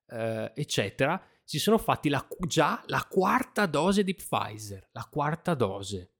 eh, 0.07 0.51
eccetera, 0.55 1.21
si 1.43 1.59
sono 1.59 1.77
fatti 1.77 2.09
la, 2.09 2.25
già 2.47 2.81
la 2.87 3.05
quarta 3.09 3.65
dose 3.65 4.03
di 4.03 4.15
Pfizer, 4.15 4.89
la 4.91 5.07
quarta 5.11 5.53
dose. 5.53 6.11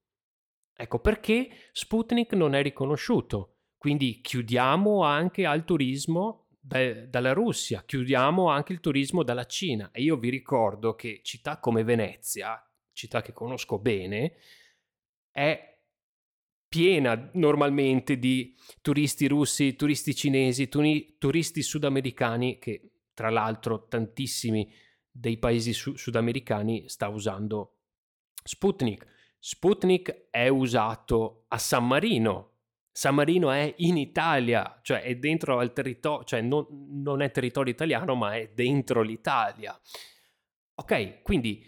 Ecco 0.76 1.00
perché 1.00 1.50
Sputnik 1.72 2.34
non 2.34 2.56
è 2.56 2.62
riconosciuto. 2.62 3.50
Quindi 3.78 4.22
chiudiamo 4.22 5.04
anche 5.04 5.46
al 5.46 5.66
turismo 5.66 6.48
da, 6.60 7.06
dalla 7.06 7.34
Russia, 7.34 7.84
chiudiamo 7.84 8.50
anche 8.50 8.74
il 8.74 8.80
turismo 8.80 9.24
dalla 9.24 9.46
Cina. 9.46 9.92
E 9.92 10.02
io 10.02 10.18
vi 10.18 10.30
ricordo 10.30 10.96
che 10.96 11.22
città 11.24 11.60
come 11.60 11.84
Venezia, 11.84 12.62
città 12.92 13.22
che 13.22 13.34
conosco 13.34 13.80
bene, 13.80 14.36
è 15.32 15.73
piena 16.74 17.30
normalmente 17.34 18.18
di 18.18 18.56
turisti 18.82 19.28
russi, 19.28 19.76
turisti 19.76 20.16
cinesi, 20.16 20.70
turi- 20.70 21.18
turisti 21.20 21.62
sudamericani 21.62 22.58
che 22.58 22.94
tra 23.14 23.30
l'altro 23.30 23.86
tantissimi 23.88 24.74
dei 25.08 25.38
paesi 25.38 25.72
su- 25.72 25.96
sudamericani 25.96 26.90
sta 26.90 27.10
usando 27.10 27.76
Sputnik. 28.44 29.06
Sputnik 29.38 30.30
è 30.32 30.48
usato 30.48 31.46
a 31.50 31.60
San 31.60 31.86
Marino. 31.86 32.54
San 32.92 33.14
Marino 33.14 33.52
è 33.52 33.72
in 33.78 33.98
Italia, 33.98 34.80
cioè 34.82 35.04
è 35.04 35.16
dentro 35.18 35.60
al 35.60 35.74
territorio, 35.74 36.26
cioè 36.26 36.42
non, 36.42 36.66
non 37.04 37.22
è 37.22 37.30
territorio 37.30 37.72
italiano, 37.72 38.16
ma 38.16 38.36
è 38.36 38.50
dentro 38.52 39.04
l'Italia. 39.04 39.80
Ok, 40.74 41.22
quindi 41.22 41.64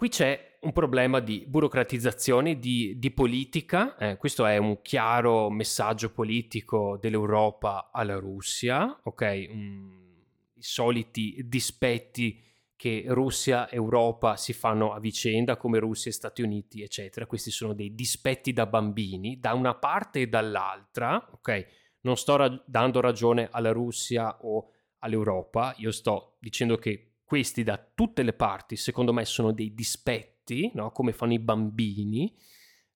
Qui 0.00 0.08
c'è 0.08 0.49
un 0.60 0.72
problema 0.72 1.20
di 1.20 1.44
burocratizzazione, 1.46 2.58
di, 2.58 2.98
di 2.98 3.10
politica, 3.10 3.96
eh, 3.96 4.16
questo 4.16 4.44
è 4.44 4.58
un 4.58 4.82
chiaro 4.82 5.48
messaggio 5.48 6.10
politico 6.12 6.98
dell'Europa 7.00 7.90
alla 7.92 8.18
Russia, 8.18 9.00
ok? 9.04 9.46
Um, 9.50 10.22
I 10.54 10.62
soliti 10.62 11.42
dispetti 11.46 12.42
che 12.76 13.04
Russia 13.08 13.68
e 13.68 13.76
Europa 13.76 14.36
si 14.36 14.52
fanno 14.52 14.92
a 14.92 15.00
vicenda, 15.00 15.56
come 15.56 15.78
Russia 15.78 16.10
e 16.10 16.14
Stati 16.14 16.42
Uniti, 16.42 16.82
eccetera. 16.82 17.26
Questi 17.26 17.50
sono 17.50 17.74
dei 17.74 17.94
dispetti 17.94 18.52
da 18.52 18.66
bambini, 18.66 19.38
da 19.38 19.54
una 19.54 19.74
parte 19.74 20.20
e 20.20 20.28
dall'altra, 20.28 21.28
ok? 21.32 21.66
Non 22.02 22.16
sto 22.16 22.36
ra- 22.36 22.64
dando 22.66 23.00
ragione 23.00 23.48
alla 23.50 23.72
Russia 23.72 24.38
o 24.42 24.70
all'Europa, 24.98 25.74
io 25.78 25.90
sto 25.90 26.36
dicendo 26.38 26.76
che 26.76 27.10
questi 27.30 27.62
da 27.62 27.78
tutte 27.94 28.22
le 28.22 28.32
parti, 28.32 28.76
secondo 28.76 29.12
me, 29.12 29.24
sono 29.24 29.52
dei 29.52 29.72
dispetti, 29.72 30.29
no? 30.74 30.90
come 30.90 31.12
fanno 31.12 31.32
i 31.32 31.38
bambini, 31.38 32.34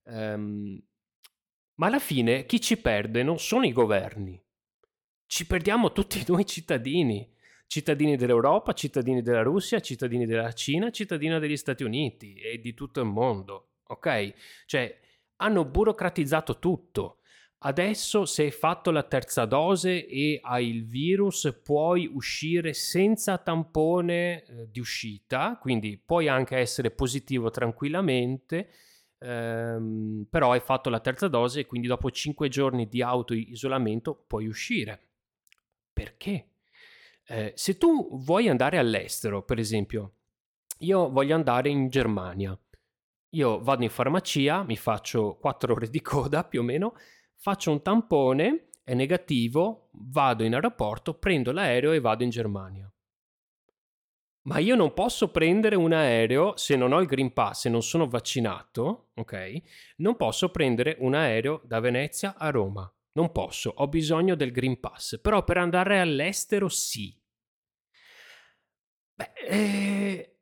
um, 0.03 0.81
ma 1.75 1.87
alla 1.87 1.99
fine 1.99 2.45
chi 2.45 2.59
ci 2.61 2.77
perde 2.77 3.23
non 3.23 3.39
sono 3.39 3.65
i 3.65 3.71
governi, 3.71 4.41
ci 5.25 5.45
perdiamo 5.45 5.91
tutti 5.91 6.23
noi 6.27 6.45
cittadini, 6.45 7.33
cittadini 7.67 8.15
dell'Europa, 8.15 8.73
cittadini 8.73 9.21
della 9.21 9.41
Russia, 9.41 9.79
cittadini 9.79 10.25
della 10.25 10.53
Cina, 10.53 10.91
cittadini 10.91 11.39
degli 11.39 11.57
Stati 11.57 11.83
Uniti 11.83 12.35
e 12.35 12.59
di 12.59 12.73
tutto 12.73 13.01
il 13.01 13.07
mondo, 13.07 13.71
ok? 13.87 14.33
Cioè, 14.65 14.99
hanno 15.37 15.65
burocratizzato 15.65 16.59
tutto. 16.59 17.19
Adesso 17.59 18.25
se 18.25 18.43
hai 18.43 18.51
fatto 18.51 18.91
la 18.91 19.03
terza 19.03 19.45
dose 19.45 20.05
e 20.05 20.39
hai 20.41 20.69
il 20.69 20.85
virus 20.85 21.57
puoi 21.63 22.07
uscire 22.13 22.73
senza 22.73 23.37
tampone 23.37 24.43
eh, 24.43 24.69
di 24.69 24.79
uscita, 24.79 25.57
quindi 25.59 25.97
puoi 25.97 26.27
anche 26.27 26.57
essere 26.57 26.91
positivo 26.91 27.49
tranquillamente, 27.49 28.69
ehm, 29.17 30.27
però 30.29 30.51
hai 30.51 30.59
fatto 30.59 30.89
la 30.89 30.99
terza 30.99 31.27
dose 31.27 31.61
e 31.61 31.65
quindi 31.65 31.87
dopo 31.87 32.11
5 32.11 32.49
giorni 32.49 32.87
di 32.87 33.01
auto-isolamento 33.01 34.13
puoi 34.27 34.45
uscire. 34.47 34.99
Perché? 35.91 36.49
Eh, 37.27 37.53
se 37.55 37.77
tu 37.77 38.19
vuoi 38.19 38.47
andare 38.47 38.77
all'estero, 38.77 39.41
per 39.43 39.57
esempio, 39.57 40.13
io 40.79 41.09
voglio 41.09 41.33
andare 41.35 41.69
in 41.69 41.87
Germania, 41.89 42.57
io 43.29 43.59
vado 43.61 43.83
in 43.83 43.89
farmacia, 43.89 44.63
mi 44.63 44.77
faccio 44.77 45.35
4 45.37 45.73
ore 45.73 45.89
di 45.89 46.01
coda 46.01 46.43
più 46.43 46.61
o 46.61 46.63
meno, 46.63 46.93
faccio 47.37 47.71
un 47.71 47.81
tampone, 47.81 48.69
è 48.83 48.93
negativo, 48.93 49.89
vado 49.91 50.43
in 50.43 50.53
aeroporto, 50.53 51.13
prendo 51.15 51.51
l'aereo 51.51 51.91
e 51.91 51.99
vado 51.99 52.23
in 52.23 52.29
Germania. 52.29 52.89
Ma 54.43 54.59
io 54.59 54.75
non 54.75 54.93
posso 54.93 55.31
prendere 55.31 55.75
un 55.75 55.91
aereo 55.91 56.55
se 56.55 56.75
non 56.75 56.91
ho 56.91 56.99
il 57.01 57.07
Green 57.07 57.33
Pass 57.33 57.65
e 57.65 57.69
non 57.69 57.81
sono 57.81 58.07
vaccinato, 58.07 59.09
ok? 59.15 59.61
Non 59.97 60.15
posso 60.15 60.51
prendere 60.51 60.97
un 60.99 61.15
aereo 61.15 61.61
da 61.63 61.79
Venezia 61.79 62.35
a 62.37 62.51
Roma. 62.51 62.87
Non 63.13 63.31
posso, 63.31 63.73
ho 63.75 63.87
bisogno 63.87 64.35
del 64.35 64.51
Green 64.51 64.79
Pass. 64.79 65.19
Però 65.19 65.43
per 65.43 65.57
andare 65.57 65.99
all'estero 65.99 66.69
sì. 66.69 67.17
Beh, 69.15 69.31
eh, 69.47 70.34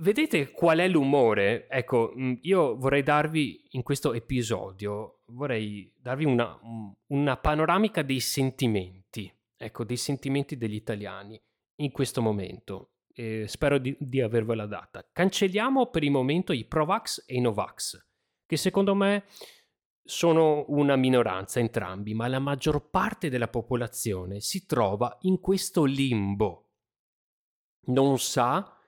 Vedete 0.00 0.50
qual 0.52 0.78
è 0.78 0.88
l'umore? 0.88 1.68
Ecco, 1.68 2.14
mm, 2.16 2.34
io 2.42 2.74
vorrei 2.76 3.02
darvi 3.02 3.66
in 3.72 3.82
questo 3.82 4.14
episodio, 4.14 5.20
vorrei 5.26 5.92
darvi 5.94 6.24
una, 6.24 6.58
una 7.08 7.36
panoramica 7.36 8.00
dei 8.00 8.20
sentimenti, 8.20 9.30
ecco, 9.58 9.84
dei 9.84 9.98
sentimenti 9.98 10.56
degli 10.56 10.74
italiani 10.74 11.38
in 11.80 11.90
questo 11.90 12.22
momento. 12.22 12.92
Eh, 13.12 13.46
spero 13.46 13.76
di, 13.76 13.94
di 14.00 14.22
avervela 14.22 14.64
data. 14.64 15.06
Cancelliamo 15.12 15.88
per 15.88 16.02
il 16.02 16.10
momento 16.10 16.54
i 16.54 16.64
Provax 16.64 17.24
e 17.26 17.34
i 17.34 17.40
Novax, 17.40 18.02
che 18.46 18.56
secondo 18.56 18.94
me 18.94 19.24
sono 20.02 20.64
una 20.68 20.96
minoranza 20.96 21.60
entrambi, 21.60 22.14
ma 22.14 22.26
la 22.26 22.38
maggior 22.38 22.88
parte 22.88 23.28
della 23.28 23.48
popolazione 23.48 24.40
si 24.40 24.64
trova 24.64 25.14
in 25.22 25.40
questo 25.40 25.84
limbo. 25.84 26.70
Non 27.88 28.18
sa 28.18 28.79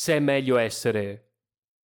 se 0.00 0.16
è 0.16 0.18
meglio 0.18 0.56
essere 0.56 1.32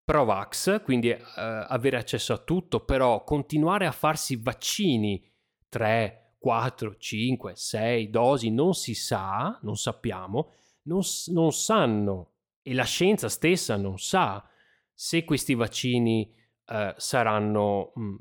pro-vax, 0.05 0.81
quindi 0.83 1.09
eh, 1.09 1.19
avere 1.35 1.97
accesso 1.97 2.31
a 2.31 2.37
tutto, 2.37 2.85
però 2.85 3.25
continuare 3.25 3.85
a 3.85 3.91
farsi 3.91 4.37
vaccini 4.37 5.21
3, 5.67 6.35
4, 6.37 6.95
5, 6.95 7.55
6 7.57 8.09
dosi, 8.09 8.51
non 8.51 8.73
si 8.73 8.93
sa, 8.93 9.59
non 9.63 9.75
sappiamo, 9.75 10.53
non, 10.83 11.01
non 11.33 11.51
sanno 11.51 12.35
e 12.61 12.73
la 12.73 12.85
scienza 12.85 13.27
stessa 13.27 13.75
non 13.75 13.99
sa 13.99 14.47
se 14.93 15.25
questi 15.25 15.53
vaccini 15.53 16.33
eh, 16.67 16.93
saranno 16.95 17.91
mh, 17.95 18.01
mm, 18.01 18.15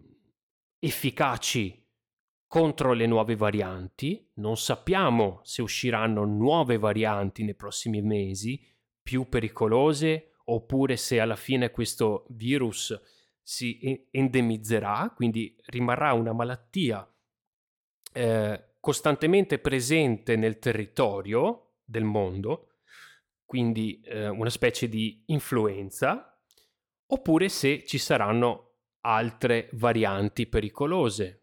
efficaci 0.80 1.88
contro 2.48 2.94
le 2.94 3.06
nuove 3.06 3.36
varianti, 3.36 4.28
non 4.34 4.56
sappiamo 4.56 5.38
se 5.44 5.62
usciranno 5.62 6.24
nuove 6.24 6.78
varianti 6.78 7.44
nei 7.44 7.54
prossimi 7.54 8.02
mesi, 8.02 8.60
più 9.04 9.28
pericolose 9.28 10.32
oppure 10.46 10.96
se 10.96 11.20
alla 11.20 11.36
fine 11.36 11.70
questo 11.70 12.26
virus 12.30 12.98
si 13.40 14.06
endemizzerà, 14.10 15.12
quindi 15.14 15.54
rimarrà 15.66 16.12
una 16.14 16.32
malattia 16.32 17.06
eh, 18.12 18.64
costantemente 18.80 19.58
presente 19.58 20.36
nel 20.36 20.58
territorio, 20.58 21.60
del 21.84 22.04
mondo, 22.04 22.78
quindi 23.44 24.00
eh, 24.00 24.28
una 24.28 24.48
specie 24.48 24.88
di 24.88 25.22
influenza, 25.26 26.40
oppure 27.06 27.50
se 27.50 27.84
ci 27.84 27.98
saranno 27.98 28.70
altre 29.00 29.68
varianti 29.72 30.46
pericolose. 30.46 31.42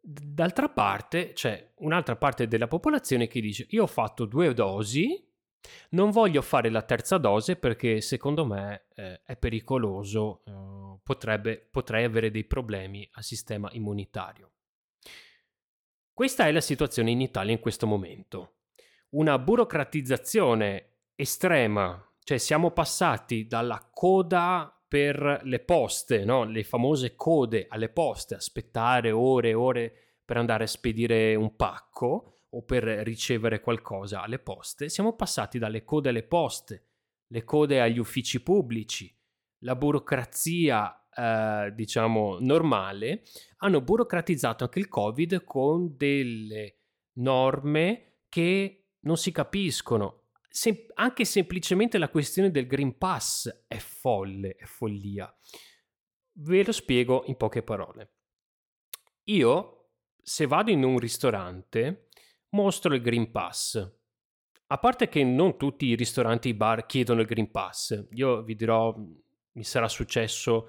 D'altra 0.00 0.68
parte 0.68 1.32
c'è 1.32 1.72
un'altra 1.78 2.16
parte 2.16 2.46
della 2.46 2.68
popolazione 2.68 3.26
che 3.26 3.40
dice 3.40 3.66
io 3.70 3.82
ho 3.82 3.88
fatto 3.88 4.24
due 4.24 4.54
dosi, 4.54 5.27
non 5.90 6.10
voglio 6.10 6.42
fare 6.42 6.70
la 6.70 6.82
terza 6.82 7.18
dose 7.18 7.56
perché 7.56 8.00
secondo 8.00 8.44
me 8.44 8.86
eh, 8.94 9.22
è 9.22 9.36
pericoloso, 9.36 10.42
eh, 10.44 10.98
potrebbe, 11.02 11.58
potrei 11.70 12.04
avere 12.04 12.30
dei 12.30 12.44
problemi 12.44 13.08
al 13.12 13.24
sistema 13.24 13.68
immunitario. 13.72 14.50
Questa 16.12 16.46
è 16.46 16.52
la 16.52 16.60
situazione 16.60 17.10
in 17.10 17.20
Italia 17.20 17.52
in 17.52 17.60
questo 17.60 17.86
momento. 17.86 18.54
Una 19.10 19.38
burocratizzazione 19.38 20.96
estrema, 21.14 22.04
cioè 22.24 22.38
siamo 22.38 22.72
passati 22.72 23.46
dalla 23.46 23.88
coda 23.92 24.72
per 24.86 25.40
le 25.44 25.60
poste, 25.60 26.24
no? 26.24 26.44
le 26.44 26.64
famose 26.64 27.14
code 27.14 27.66
alle 27.68 27.88
poste, 27.88 28.34
aspettare 28.34 29.10
ore 29.10 29.50
e 29.50 29.54
ore 29.54 29.94
per 30.24 30.36
andare 30.36 30.64
a 30.64 30.68
spedire 30.68 31.34
un 31.34 31.56
pacco 31.56 32.37
o 32.50 32.62
per 32.62 32.82
ricevere 32.82 33.60
qualcosa 33.60 34.22
alle 34.22 34.38
poste, 34.38 34.88
siamo 34.88 35.14
passati 35.14 35.58
dalle 35.58 35.84
code 35.84 36.08
alle 36.08 36.22
poste, 36.22 36.86
le 37.28 37.44
code 37.44 37.80
agli 37.80 37.98
uffici 37.98 38.42
pubblici, 38.42 39.14
la 39.62 39.76
burocrazia, 39.76 41.08
eh, 41.10 41.72
diciamo, 41.74 42.38
normale, 42.40 43.22
hanno 43.58 43.80
burocratizzato 43.80 44.64
anche 44.64 44.78
il 44.78 44.88
Covid 44.88 45.44
con 45.44 45.96
delle 45.96 46.78
norme 47.14 48.20
che 48.28 48.88
non 49.00 49.16
si 49.16 49.32
capiscono, 49.32 50.28
Sem- 50.50 50.86
anche 50.94 51.24
semplicemente 51.24 51.98
la 51.98 52.08
questione 52.08 52.50
del 52.50 52.66
Green 52.66 52.96
Pass 52.96 53.64
è 53.68 53.76
folle, 53.76 54.56
è 54.56 54.64
follia. 54.64 55.32
Ve 56.40 56.64
lo 56.64 56.72
spiego 56.72 57.22
in 57.26 57.36
poche 57.36 57.62
parole. 57.62 58.14
Io, 59.24 59.90
se 60.20 60.46
vado 60.46 60.70
in 60.70 60.82
un 60.82 60.98
ristorante, 60.98 62.08
mostro 62.50 62.94
il 62.94 63.00
Green 63.00 63.30
Pass. 63.30 63.96
A 64.70 64.78
parte 64.78 65.08
che 65.08 65.24
non 65.24 65.56
tutti 65.56 65.86
i 65.86 65.94
ristoranti 65.94 66.48
e 66.48 66.50
i 66.52 66.54
bar 66.54 66.86
chiedono 66.86 67.20
il 67.20 67.26
Green 67.26 67.50
Pass, 67.50 68.06
io 68.10 68.42
vi 68.42 68.54
dirò, 68.54 68.94
mi 68.96 69.64
sarà 69.64 69.88
successo 69.88 70.68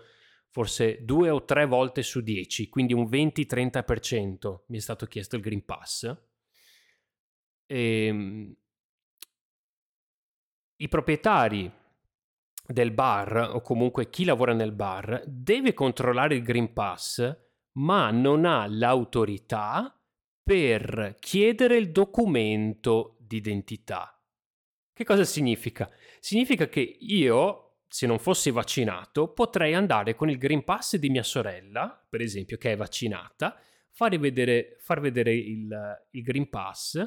forse 0.51 1.03
due 1.03 1.29
o 1.29 1.45
tre 1.45 1.65
volte 1.65 2.01
su 2.01 2.21
dieci, 2.21 2.69
quindi 2.69 2.93
un 2.93 3.03
20-30% 3.03 4.61
mi 4.67 4.77
è 4.77 4.81
stato 4.81 5.05
chiesto 5.05 5.35
il 5.35 5.41
Green 5.41 5.65
Pass. 5.65 6.03
E, 7.65 8.05
ehm, 8.05 8.55
i 10.77 10.87
proprietari 10.87 11.69
del 12.65 12.91
bar 12.91 13.51
o 13.53 13.61
comunque 13.61 14.09
chi 14.09 14.23
lavora 14.23 14.53
nel 14.53 14.71
bar 14.71 15.23
deve 15.25 15.73
controllare 15.73 16.35
il 16.35 16.43
Green 16.43 16.71
Pass, 16.71 17.37
ma 17.73 18.11
non 18.11 18.45
ha 18.45 18.65
l'autorità 18.65 19.98
per 20.49 21.17
chiedere 21.19 21.77
il 21.77 21.91
documento 21.91 23.17
d'identità. 23.19 24.19
Che 24.91 25.03
cosa 25.03 25.23
significa? 25.23 25.87
Significa 26.19 26.67
che 26.67 26.79
io, 26.79 27.81
se 27.87 28.07
non 28.07 28.17
fossi 28.17 28.49
vaccinato, 28.49 29.31
potrei 29.31 29.75
andare 29.75 30.15
con 30.15 30.27
il 30.27 30.39
Green 30.39 30.63
Pass 30.63 30.95
di 30.95 31.11
mia 31.11 31.21
sorella, 31.21 32.03
per 32.09 32.21
esempio, 32.21 32.57
che 32.57 32.71
è 32.71 32.75
vaccinata, 32.75 33.61
far 33.91 34.17
vedere, 34.17 34.77
far 34.79 35.01
vedere 35.01 35.35
il, 35.35 36.07
il 36.09 36.23
Green 36.23 36.49
Pass 36.49 36.99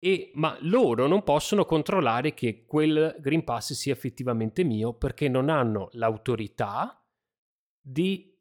e, 0.00 0.32
ma 0.34 0.58
loro 0.62 1.06
non 1.06 1.22
possono 1.22 1.64
controllare 1.64 2.34
che 2.34 2.64
quel 2.66 3.14
Green 3.20 3.44
Pass 3.44 3.74
sia 3.74 3.92
effettivamente 3.92 4.64
mio 4.64 4.92
perché 4.92 5.28
non 5.28 5.48
hanno 5.48 5.88
l'autorità 5.92 7.00
di 7.80 8.36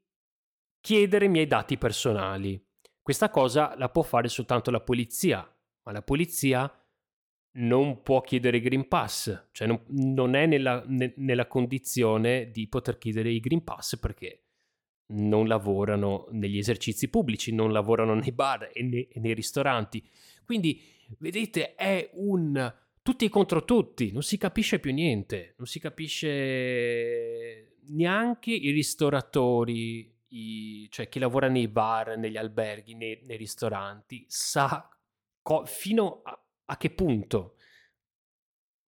chiedere 0.79 1.25
i 1.25 1.29
miei 1.29 1.45
dati 1.45 1.77
personali. 1.77 2.66
Questa 3.07 3.29
cosa 3.29 3.73
la 3.77 3.87
può 3.87 4.01
fare 4.01 4.27
soltanto 4.27 4.69
la 4.69 4.81
polizia, 4.81 5.49
ma 5.83 5.93
la 5.93 6.01
polizia 6.01 6.69
non 7.59 8.01
può 8.01 8.19
chiedere 8.19 8.59
Green 8.59 8.89
Pass, 8.89 9.47
cioè 9.53 9.65
non, 9.65 9.81
non 9.91 10.35
è 10.35 10.45
nella, 10.45 10.83
ne, 10.85 11.13
nella 11.15 11.47
condizione 11.47 12.51
di 12.51 12.67
poter 12.67 12.97
chiedere 12.97 13.29
i 13.29 13.39
Green 13.39 13.63
Pass 13.63 13.97
perché 13.97 14.47
non 15.13 15.47
lavorano 15.47 16.27
negli 16.31 16.57
esercizi 16.57 17.07
pubblici, 17.07 17.53
non 17.53 17.71
lavorano 17.71 18.13
nei 18.13 18.33
bar 18.33 18.71
e 18.73 18.83
nei, 18.83 19.07
e 19.07 19.21
nei 19.21 19.33
ristoranti. 19.33 20.05
Quindi 20.43 20.81
vedete, 21.19 21.75
è 21.75 22.09
un 22.15 22.73
tutti 23.01 23.29
contro 23.29 23.63
tutti, 23.63 24.11
non 24.11 24.21
si 24.21 24.37
capisce 24.37 24.79
più 24.79 24.91
niente, 24.91 25.53
non 25.59 25.65
si 25.65 25.79
capisce 25.79 27.77
neanche 27.85 28.51
i 28.51 28.71
ristoratori, 28.71 30.13
i, 30.29 30.87
cioè 30.89 31.09
chi 31.09 31.19
lavora 31.19 31.47
nei 31.47 31.67
bar, 31.67 32.17
negli 32.17 32.37
alberghi, 32.37 32.95
nei, 32.95 33.21
nei 33.23 33.37
ristoranti, 33.37 34.25
sa 34.27 34.89
co- 35.41 35.65
fino 35.65 36.21
a, 36.23 36.39
a 36.65 36.77
che 36.77 36.89
punto 36.91 37.55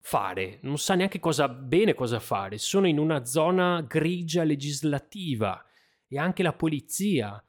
fare, 0.02 0.58
non 0.62 0.78
sa 0.78 0.94
neanche 0.94 1.20
cosa 1.20 1.48
bene 1.48 1.94
cosa 1.94 2.20
fare, 2.20 2.58
sono 2.58 2.86
in 2.86 2.98
una 2.98 3.24
zona 3.24 3.82
grigia 3.82 4.44
legislativa 4.44 5.64
e 6.06 6.18
anche 6.18 6.42
la 6.42 6.52
polizia 6.52 7.42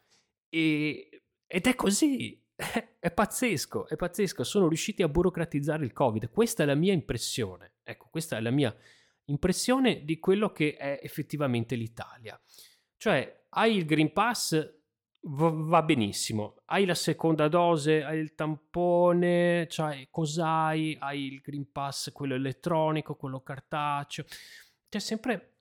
e, 0.49 1.23
ed 1.47 1.65
è 1.65 1.75
così, 1.75 2.41
è 2.99 3.11
pazzesco, 3.11 3.87
è 3.87 3.95
pazzesco. 3.95 4.43
Sono 4.43 4.67
riusciti 4.67 5.01
a 5.01 5.09
burocratizzare 5.09 5.83
il 5.83 5.93
Covid. 5.93 6.29
Questa 6.29 6.63
è 6.63 6.65
la 6.65 6.75
mia 6.75 6.93
impressione. 6.93 7.75
Ecco, 7.83 8.07
questa 8.09 8.37
è 8.37 8.41
la 8.41 8.51
mia 8.51 8.75
impressione 9.25 10.03
di 10.03 10.19
quello 10.19 10.51
che 10.51 10.75
è 10.75 10.99
effettivamente 11.01 11.75
l'Italia. 11.75 12.39
Cioè, 12.97 13.40
hai 13.53 13.75
il 13.75 13.85
Green 13.85 14.11
Pass, 14.13 14.79
va 15.23 15.83
benissimo. 15.83 16.61
Hai 16.65 16.85
la 16.85 16.95
seconda 16.95 17.47
dose, 17.47 18.03
hai 18.03 18.19
il 18.19 18.33
tampone, 18.35 19.67
cioè 19.69 20.07
cos'hai? 20.09 20.97
Hai 20.99 21.33
il 21.33 21.41
Green 21.41 21.71
Pass, 21.71 22.11
quello 22.11 22.35
elettronico, 22.35 23.15
quello 23.15 23.41
cartaceo. 23.41 24.25
C'è 24.89 24.99
sempre 24.99 25.55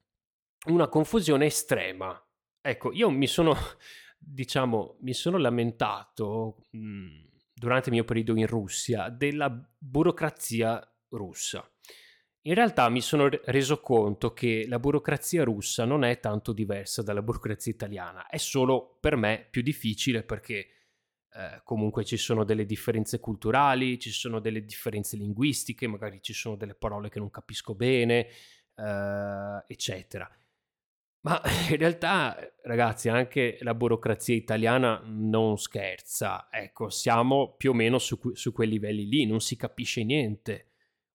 una 0.67 0.89
confusione 0.89 1.47
estrema. 1.47 2.21
Ecco, 2.61 2.93
io 2.93 3.11
mi 3.11 3.27
sono 3.27 3.55
diciamo, 4.19 4.97
mi 5.01 5.15
sono 5.15 5.39
lamentato 5.39 6.67
mh, 6.71 6.79
mhmm, 6.79 7.29
durante 7.55 7.89
il 7.89 7.95
mio 7.95 8.05
periodo 8.05 8.37
in 8.37 8.47
Russia 8.47 9.09
della 9.09 9.51
burocrazia 9.79 10.81
russa. 11.11 11.69
In 12.45 12.55
realtà 12.55 12.89
mi 12.89 13.03
sono 13.03 13.29
reso 13.29 13.81
conto 13.81 14.33
che 14.33 14.65
la 14.67 14.79
burocrazia 14.79 15.45
russa 15.45 15.85
non 15.85 16.05
è 16.05 16.21
tanto 16.21 16.53
diversa 16.53 17.03
dalla 17.03 17.21
burocrazia 17.21 17.71
italiana, 17.71 18.27
è 18.29 18.39
solo 18.39 18.97
per 18.99 19.17
me 19.17 19.47
più 19.51 19.61
difficile 19.61 20.23
perché 20.23 20.69
eh, 21.33 21.61
comunque 21.65 22.03
ci 22.05 22.17
sono 22.17 22.45
delle 22.45 22.65
differenze 22.65 23.21
culturali, 23.21 23.99
ci 23.99 24.11
sono 24.11 24.41
delle 24.41 24.65
differenze 24.65 25.19
linguistiche, 25.19 25.87
magari 25.87 26.23
ci 26.23 26.33
sono 26.33 26.57
delle 26.57 26.75
parole 26.75 27.11
che 27.11 27.19
non 27.19 27.31
capisco 27.31 27.75
bene, 27.75 28.27
eh, 28.75 29.65
eccetera. 29.67 30.29
Ma 31.23 31.43
in 31.69 31.77
realtà, 31.77 32.37
ragazzi, 32.63 33.11
anche 33.11 33.59
la 33.61 33.75
burocrazia 33.75 34.35
italiana 34.35 35.01
non 35.05 35.59
scherza. 35.59 36.49
Ecco, 36.51 36.89
siamo 36.89 37.55
più 37.57 37.71
o 37.71 37.75
meno 37.75 37.99
su, 37.99 38.19
su 38.33 38.53
quei 38.53 38.69
livelli 38.69 39.07
lì, 39.07 39.27
non 39.27 39.41
si 39.41 39.57
capisce 39.57 40.03
niente. 40.05 40.70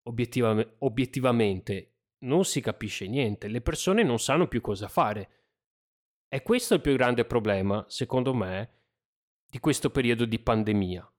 Obiettivamente, 0.07 0.75
obiettivamente, 0.79 1.93
non 2.19 2.45
si 2.45 2.61
capisce 2.61 3.07
niente. 3.07 3.47
Le 3.47 3.61
persone 3.61 4.03
non 4.03 4.19
sanno 4.19 4.47
più 4.47 4.61
cosa 4.61 4.87
fare. 4.87 5.29
E 6.27 6.41
questo 6.41 6.73
è 6.73 6.77
il 6.77 6.83
più 6.83 6.93
grande 6.95 7.25
problema, 7.25 7.85
secondo 7.87 8.33
me, 8.33 8.69
di 9.47 9.59
questo 9.59 9.89
periodo 9.89 10.25
di 10.25 10.39
pandemia. 10.39 11.14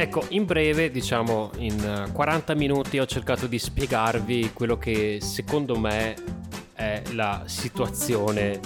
Ecco, 0.00 0.24
in 0.28 0.44
breve, 0.44 0.92
diciamo 0.92 1.50
in 1.56 2.10
40 2.12 2.54
minuti 2.54 3.00
ho 3.00 3.04
cercato 3.04 3.48
di 3.48 3.58
spiegarvi 3.58 4.52
quello 4.52 4.78
che 4.78 5.18
secondo 5.20 5.76
me 5.76 6.14
è 6.72 7.02
la 7.14 7.42
situazione 7.46 8.60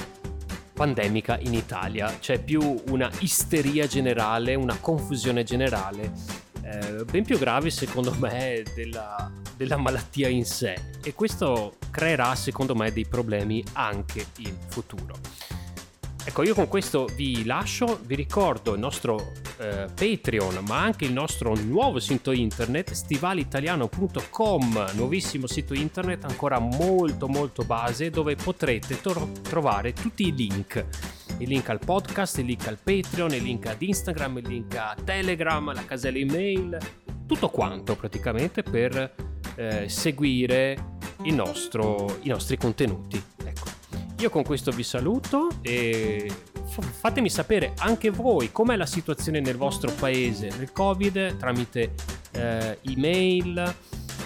pandemica 0.75 1.39
in 1.39 1.55
Italia. 1.55 2.15
C'è 2.21 2.39
più 2.39 2.83
una 2.89 3.11
isteria 3.21 3.87
generale, 3.87 4.55
una 4.57 4.77
confusione 4.79 5.43
generale, 5.43 6.13
eh, 6.65 7.03
ben 7.11 7.25
più 7.25 7.39
grave 7.39 7.71
secondo 7.71 8.15
me 8.19 8.63
della, 8.75 9.33
della 9.57 9.79
malattia 9.79 10.29
in 10.29 10.45
sé 10.45 10.77
e 11.03 11.15
questo 11.15 11.77
creerà 11.91 12.35
secondo 12.35 12.75
me 12.75 12.93
dei 12.93 13.07
problemi 13.07 13.65
anche 13.73 14.27
in 14.41 14.55
futuro. 14.69 15.15
Ecco, 16.25 16.45
io 16.45 16.55
con 16.55 16.69
questo 16.69 17.07
vi 17.17 17.45
lascio, 17.45 17.99
vi 18.07 18.15
ricordo 18.15 18.75
il 18.75 18.79
nostro 18.79 19.33
eh, 19.59 19.87
Patreon, 19.93 20.63
ma 20.69 20.81
anche 20.81 21.05
il 21.05 21.13
nostro 21.13 21.55
nuovo 21.57 21.99
sito 21.99 22.31
internet, 22.31 22.93
stivalitaliano.com, 22.93 24.91
nuovissimo 24.93 25.49
sito 25.49 25.75
internet 25.75 26.23
ancora 26.25 26.61
molto 26.61 27.27
molto 27.27 27.65
base, 27.65 28.11
dove 28.11 28.37
potrete 28.37 29.01
to- 29.01 29.33
trovare 29.43 29.93
tutti 29.93 30.29
i 30.29 30.33
link. 30.33 30.87
Il 31.39 31.49
link 31.49 31.69
al 31.69 31.81
podcast, 31.81 32.39
il 32.39 32.47
link 32.47 32.69
al 32.69 32.79
Patreon, 32.79 33.35
il 33.35 33.43
link 33.43 33.67
ad 33.67 33.83
Instagram, 33.83 34.39
il 34.39 34.47
link 34.47 34.77
a 34.77 34.97
Telegram, 35.03 35.75
la 35.75 35.85
casella 35.85 36.19
email, 36.19 36.79
tutto 37.27 37.49
quanto 37.49 37.97
praticamente 37.97 38.63
per 38.63 39.15
eh, 39.57 39.89
seguire 39.89 40.91
nostro, 41.31 42.19
i 42.23 42.29
nostri 42.29 42.57
contenuti. 42.57 43.23
Io 44.23 44.31
con 44.31 44.45
questo 44.45 44.71
vi 44.71 44.85
saluto 44.85 45.49
e 45.63 46.31
fatemi 46.65 47.29
sapere 47.29 47.73
anche 47.79 48.11
voi 48.11 48.53
com'è 48.53 48.77
la 48.77 48.87
situazione 48.87 49.41
nel 49.41 49.57
vostro 49.57 49.91
paese 49.99 50.49
nel 50.59 50.71
Covid 50.71 51.39
tramite 51.39 51.95
eh, 52.31 52.79
email, 52.83 53.75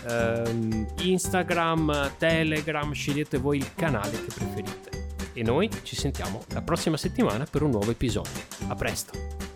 eh, 0.07 0.87
Instagram, 1.01 2.13
Telegram, 2.19 2.93
scegliete 2.93 3.39
voi 3.39 3.57
il 3.57 3.75
canale 3.75 4.23
che 4.23 4.35
preferite. 4.35 5.31
E 5.33 5.43
noi 5.43 5.71
ci 5.83 5.97
sentiamo 5.97 6.45
la 6.49 6.61
prossima 6.61 6.99
settimana 6.99 7.47
per 7.51 7.63
un 7.63 7.71
nuovo 7.71 7.91
episodio. 7.91 8.43
A 8.67 8.75
presto! 8.75 9.56